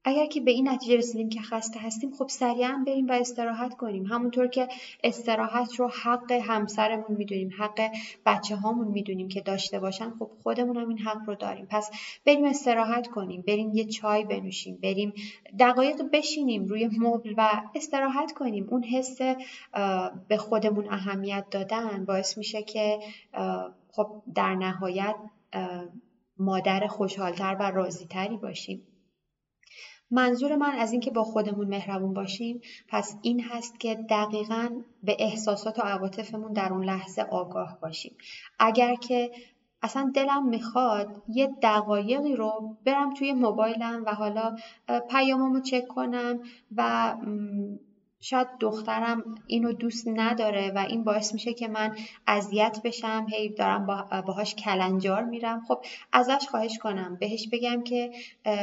اگر 0.04 0.26
که 0.26 0.40
به 0.40 0.50
این 0.50 0.68
نتیجه 0.68 0.96
رسیدیم 0.96 1.28
که 1.28 1.40
خسته 1.40 1.80
هستیم 1.80 2.10
خب 2.18 2.28
سریعا 2.28 2.84
بریم 2.86 3.08
و 3.08 3.12
استراحت 3.12 3.74
کنیم. 3.74 4.06
همونطور 4.06 4.46
که 4.46 4.68
استراحت 5.04 5.74
رو 5.74 5.90
حق 6.02 6.32
همسرمون 6.32 7.16
می‌دونیم 7.16 7.50
حق 7.58 7.90
بچه 8.26 8.56
هامون 8.56 8.88
می‌دونیم 8.88 9.28
که 9.28 9.40
داشته 9.40 9.80
باشن 9.80 10.10
خب 10.10 10.30
خودمون 10.42 10.76
هم 10.76 10.88
این 10.88 10.98
حق 10.98 11.22
رو 11.26 11.34
داریم. 11.34 11.66
پس 11.70 11.90
بریم 12.26 12.44
استراحت 12.44 13.06
کنیم 13.06 13.44
بریم 13.46 13.74
یه 13.74 13.84
چای 13.84 14.24
بنوشیم 14.24 14.78
بریم 14.82 15.12
دقایق 15.58 16.02
بشینیم 16.12 16.64
روی 16.64 16.90
مبل 16.98 17.34
و 17.36 17.62
استراحت 17.74 18.32
کنیم. 18.32 18.66
اون 18.70 18.82
حس 18.82 19.18
به 20.28 20.36
خودمون 20.36 20.88
اهمیت 20.90 21.44
دادن 21.50 22.04
باعث 22.04 22.38
میشه 22.38 22.62
که 22.62 22.98
خب 23.92 24.22
در 24.34 24.54
نهایت 24.54 25.14
مادر 26.38 26.86
خوشحالتر 26.86 27.56
و 27.60 27.70
راضیتری 27.70 28.36
باشیم. 28.36 28.82
منظور 30.10 30.56
من 30.56 30.74
از 30.78 30.92
اینکه 30.92 31.10
با 31.10 31.24
خودمون 31.24 31.66
مهربون 31.66 32.14
باشیم 32.14 32.60
پس 32.88 33.16
این 33.22 33.40
هست 33.40 33.80
که 33.80 33.94
دقیقا 33.94 34.68
به 35.02 35.16
احساسات 35.18 35.78
و 35.78 35.82
عواطفمون 35.82 36.52
در 36.52 36.72
اون 36.72 36.84
لحظه 36.84 37.22
آگاه 37.22 37.78
باشیم. 37.82 38.16
اگر 38.58 38.94
که 38.94 39.30
اصلا 39.82 40.10
دلم 40.14 40.48
می‌خواد 40.48 41.22
یه 41.28 41.48
دقایقی 41.62 42.36
رو 42.36 42.76
برم 42.84 43.14
توی 43.14 43.32
موبایلم 43.32 44.02
و 44.06 44.14
حالا 44.14 44.56
پیاممو 45.10 45.60
چک 45.60 45.88
کنم 45.88 46.40
و 46.76 47.14
شاید 48.22 48.48
دخترم 48.60 49.34
اینو 49.46 49.72
دوست 49.72 50.08
نداره 50.08 50.72
و 50.74 50.78
این 50.78 51.04
باعث 51.04 51.34
میشه 51.34 51.54
که 51.54 51.68
من 51.68 51.96
اذیت 52.26 52.80
بشم 52.84 53.26
هی 53.30 53.48
دارم 53.48 53.86
باهاش 54.26 54.54
کلنجار 54.54 55.24
میرم. 55.24 55.62
خب 55.68 55.84
ازش 56.12 56.46
خواهش 56.50 56.78
کنم. 56.78 57.16
بهش 57.20 57.48
بگم 57.52 57.82
که 57.82 58.10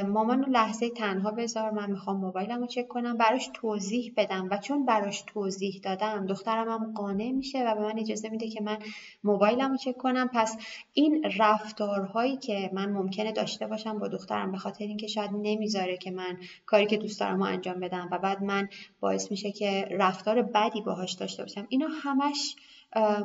مامان 0.08 0.46
لحظه 0.50 0.90
تنها 0.90 1.32
بذار 1.32 1.72
من 1.72 1.92
می‌خوام 1.92 2.18
موبایلم 2.18 2.60
رو 2.60 2.68
چک 2.68 2.88
کنم 2.88 3.18
براش 3.18 3.50
توضیح 3.54 4.14
بدم. 4.18 4.48
و 4.52 4.58
چون 4.58 4.86
براش 4.86 5.24
توضیح 5.28 5.80
دادم 5.84 6.26
دخترم 6.26 6.70
هم 6.70 6.94
قانع 6.94 7.32
میشه 7.32 7.64
و 7.68 7.76
به 7.76 7.82
من 7.82 8.00
اجازه 8.00 8.30
میده 8.30 8.50
که 8.50 8.62
من 8.62 8.78
موبایلم 9.24 9.72
رو 9.72 9.78
چک 9.78 9.98
کنم. 9.98 10.30
پس 10.34 10.58
این 10.94 11.26
رفتارهایی 11.38 12.38
که 12.38 12.70
من 12.74 12.90
ممکنه 12.90 13.32
داشته 13.32 13.68
باشم 13.68 14.00
با 14.00 14.08
دخترم 14.08 14.52
به 14.52 14.58
خاطر 14.58 14.86
اینکه 14.86 15.08
شاید 15.08 15.32
نمی‌ذاره 15.34 15.98
که 15.98 16.12
من 16.12 16.38
کاری 16.66 16.86
که 16.86 16.98
دوست 16.98 17.20
دارم 17.20 17.42
انجام 17.42 17.80
بدم 17.80 18.10
و 18.12 18.18
بعد 18.20 18.44
من 18.44 18.70
باعث 19.00 19.32
میشه 19.32 19.47
که 19.52 19.88
رفتار 19.92 20.42
بدی 20.42 20.82
باهاش 20.82 21.12
داشته 21.14 21.44
باشم. 21.44 21.66
اینا 21.70 21.88
همش 22.04 22.56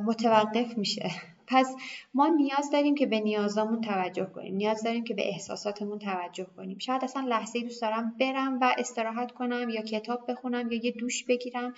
متوقف 0.04 0.78
میشه. 0.78 1.10
پس 1.46 1.74
ما 2.14 2.28
نیاز 2.28 2.70
داریم 2.72 2.94
که 2.94 3.06
به 3.06 3.20
نیازامون 3.20 3.80
توجه 3.80 4.24
کنیم. 4.24 4.56
نیاز 4.56 4.82
داریم 4.82 5.04
که 5.04 5.14
به 5.14 5.28
احساساتمون 5.28 5.98
توجه 5.98 6.46
کنیم. 6.56 6.78
شاید 6.78 7.04
اصلا 7.04 7.26
لحظه 7.28 7.60
دوست 7.60 7.82
دارم 7.82 8.14
برم 8.20 8.58
و 8.60 8.74
استراحت 8.78 9.32
کنم 9.32 9.68
یا 9.68 9.82
کتاب 9.82 10.30
بخونم 10.30 10.72
یا 10.72 10.80
یه 10.84 10.90
دوش 10.90 11.24
بگیرم. 11.24 11.74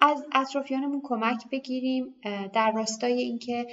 از 0.00 0.26
اطرافیانمون 0.32 1.00
کمک 1.04 1.50
بگیریم 1.52 2.14
در 2.52 2.72
راستای 2.72 3.22
اینکه 3.22 3.66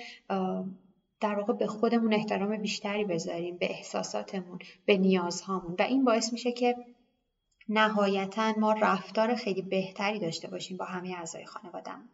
در 1.21 1.35
واقع 1.35 1.53
به 1.53 1.67
خودمون 1.67 2.13
احترام 2.13 2.57
بیشتری 2.57 3.03
بذاریم 3.03 3.57
به 3.57 3.69
احساساتمون 3.69 4.59
به 4.85 4.97
نیازهامون. 4.97 5.75
و 5.79 5.81
این 5.81 6.03
باعث 6.03 6.33
میشه 6.33 6.51
که 6.51 6.75
نهایتا 7.69 8.53
ما 8.57 8.73
رفتار 8.73 9.35
خیلی 9.35 9.61
بهتری 9.61 10.19
داشته 10.19 10.47
باشیم 10.47 10.77
با 10.77 10.85
همه 10.85 11.15
اعضای 11.17 11.45
خانوادم 11.45 12.09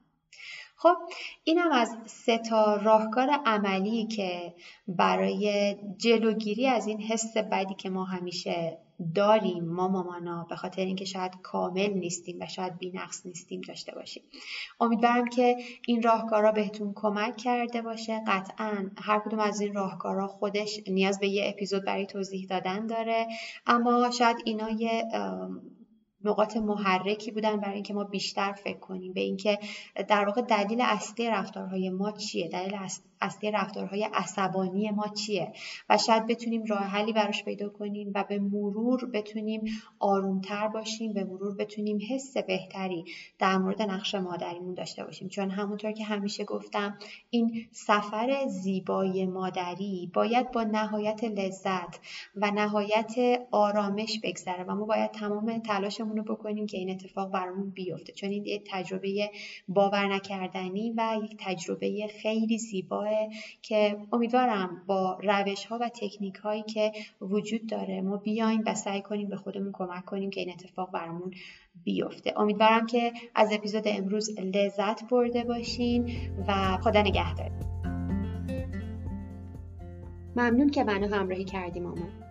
خب 0.75 0.95
اینم 1.43 1.71
از 1.71 1.95
سه 2.05 2.37
تا 2.37 2.75
راهکار 2.75 3.29
عملی 3.45 4.07
که 4.07 4.53
برای 4.87 5.75
جلوگیری 5.97 6.67
از 6.67 6.87
این 6.87 7.01
حس 7.01 7.37
بدی 7.37 7.73
که 7.73 7.89
ما 7.89 8.03
همیشه 8.03 8.77
داریم 9.15 9.65
ما 9.65 9.87
مامانا 9.87 10.45
به 10.49 10.55
خاطر 10.55 10.81
اینکه 10.81 11.05
شاید 11.05 11.31
کامل 11.43 11.93
نیستیم 11.93 12.37
و 12.41 12.45
شاید 12.45 12.77
بینقص 12.77 13.25
نیستیم 13.25 13.61
داشته 13.61 13.95
باشیم. 13.95 14.23
امیدوارم 14.79 15.27
که 15.27 15.55
این 15.87 16.01
راهکارا 16.01 16.51
بهتون 16.51 16.93
کمک 16.95 17.37
کرده 17.37 17.81
باشه. 17.81 18.21
قطعا 18.27 18.89
هر 18.97 19.19
کدوم 19.19 19.39
از 19.39 19.61
این 19.61 19.73
راهکارا 19.73 20.27
خودش 20.27 20.79
نیاز 20.87 21.19
به 21.19 21.27
یه 21.27 21.49
اپیزود 21.49 21.85
برای 21.85 22.05
توضیح 22.05 22.47
دادن 22.47 22.87
داره. 22.87 23.27
اما 23.67 24.11
شاید 24.11 24.37
اینا 24.45 24.69
یه 24.69 25.03
نقاط 26.25 26.57
محرکی 26.57 27.31
بودن 27.31 27.57
برای 27.57 27.73
اینکه 27.73 27.93
ما 27.93 28.03
بیشتر 28.03 28.51
فکر 28.51 28.79
کنیم. 28.79 29.13
به 29.13 29.21
اینکه 29.21 29.59
در 30.07 30.25
واقع 30.25 30.41
دلیل 30.41 30.81
اصلی 30.81 31.29
رفتارهای 31.29 31.89
ما 31.89 32.11
چیه؟ 32.11 32.47
دلیل 32.47 32.77
اصلی 33.21 33.51
رفتارهای 33.51 34.03
عصبانی 34.13 34.91
ما 34.91 35.07
چیه؟ 35.07 35.53
و 35.89 35.97
شاید 35.97 36.27
بتونیم 36.27 36.65
راه 36.65 36.79
حلی 36.79 37.13
براش 37.13 37.43
پیدا 37.43 37.69
کنیم 37.69 38.11
و 38.15 38.23
به 38.29 38.39
مرور 38.39 39.05
بتونیم 39.05 39.61
آرومتر 39.99 40.67
باشیم 40.67 41.13
به 41.13 41.23
مرور 41.23 41.55
بتونیم 41.55 41.99
حس 42.09 42.37
بهتری 42.37 43.05
در 43.39 43.57
مورد 43.57 43.81
نقش 43.81 44.15
مادریمون 44.15 44.73
داشته 44.73 45.03
باشیم. 45.03 45.27
چون 45.27 45.49
همونطور 45.49 45.91
که 45.91 46.03
همیشه 46.03 46.43
گفتم 46.43 46.97
این 47.29 47.67
سفر 47.71 48.47
زیبای 48.47 49.25
مادری 49.25 50.11
باید 50.13 50.51
با 50.51 50.63
نهایت 50.63 51.23
لذت 51.23 51.99
و 52.35 52.51
نهایت 52.51 53.15
آرامش 53.51 54.19
بگذره 54.23 54.63
و 54.63 54.75
ما 54.75 54.85
باید 54.85 55.11
تمام 55.11 55.59
تلاشمون 55.59 56.10
رو 56.17 56.23
بکنیم 56.23 56.65
که 56.65 56.77
این 56.77 56.89
اتفاق 56.89 57.31
برامون 57.31 57.69
بیفته. 57.69 58.13
چون 58.13 58.29
این 58.29 58.45
یک 58.45 58.63
تجربه 58.71 59.29
باور 59.67 60.13
نکردنی 60.13 60.93
و 60.97 61.17
یک 61.23 61.35
تجربه 61.39 62.07
خیلی 62.21 62.57
زیبا 62.57 63.05
که 63.61 63.97
امیدوارم 64.13 64.83
با 64.87 65.19
روش 65.23 65.65
ها 65.65 65.77
و 65.81 65.89
تکنیک 65.89 66.35
هایی 66.35 66.63
که 66.63 66.91
وجود 67.21 67.67
داره 67.67 68.01
ما 68.01 68.17
بیایم 68.17 68.63
و 68.65 68.75
سعی 68.75 69.01
کنیم 69.01 69.29
به 69.29 69.35
خودمون 69.35 69.71
کمک 69.73 70.05
کنیم 70.05 70.29
که 70.29 70.39
این 70.41 70.49
اتفاق 70.49 70.91
برامون 70.91 71.33
بیفته. 71.83 72.33
امیدوارم 72.39 72.85
که 72.85 73.13
از 73.35 73.53
اپیزود 73.53 73.83
امروز 73.85 74.39
لذت 74.39 75.09
برده 75.09 75.43
باشین 75.43 76.11
و 76.47 76.77
خدا 76.77 77.01
نگهدار. 77.01 77.51
ممنون 80.35 80.69
که 80.69 80.83
منو 80.83 81.15
همراهی 81.15 81.43
کردی 81.43 81.79
مامان 81.79 82.30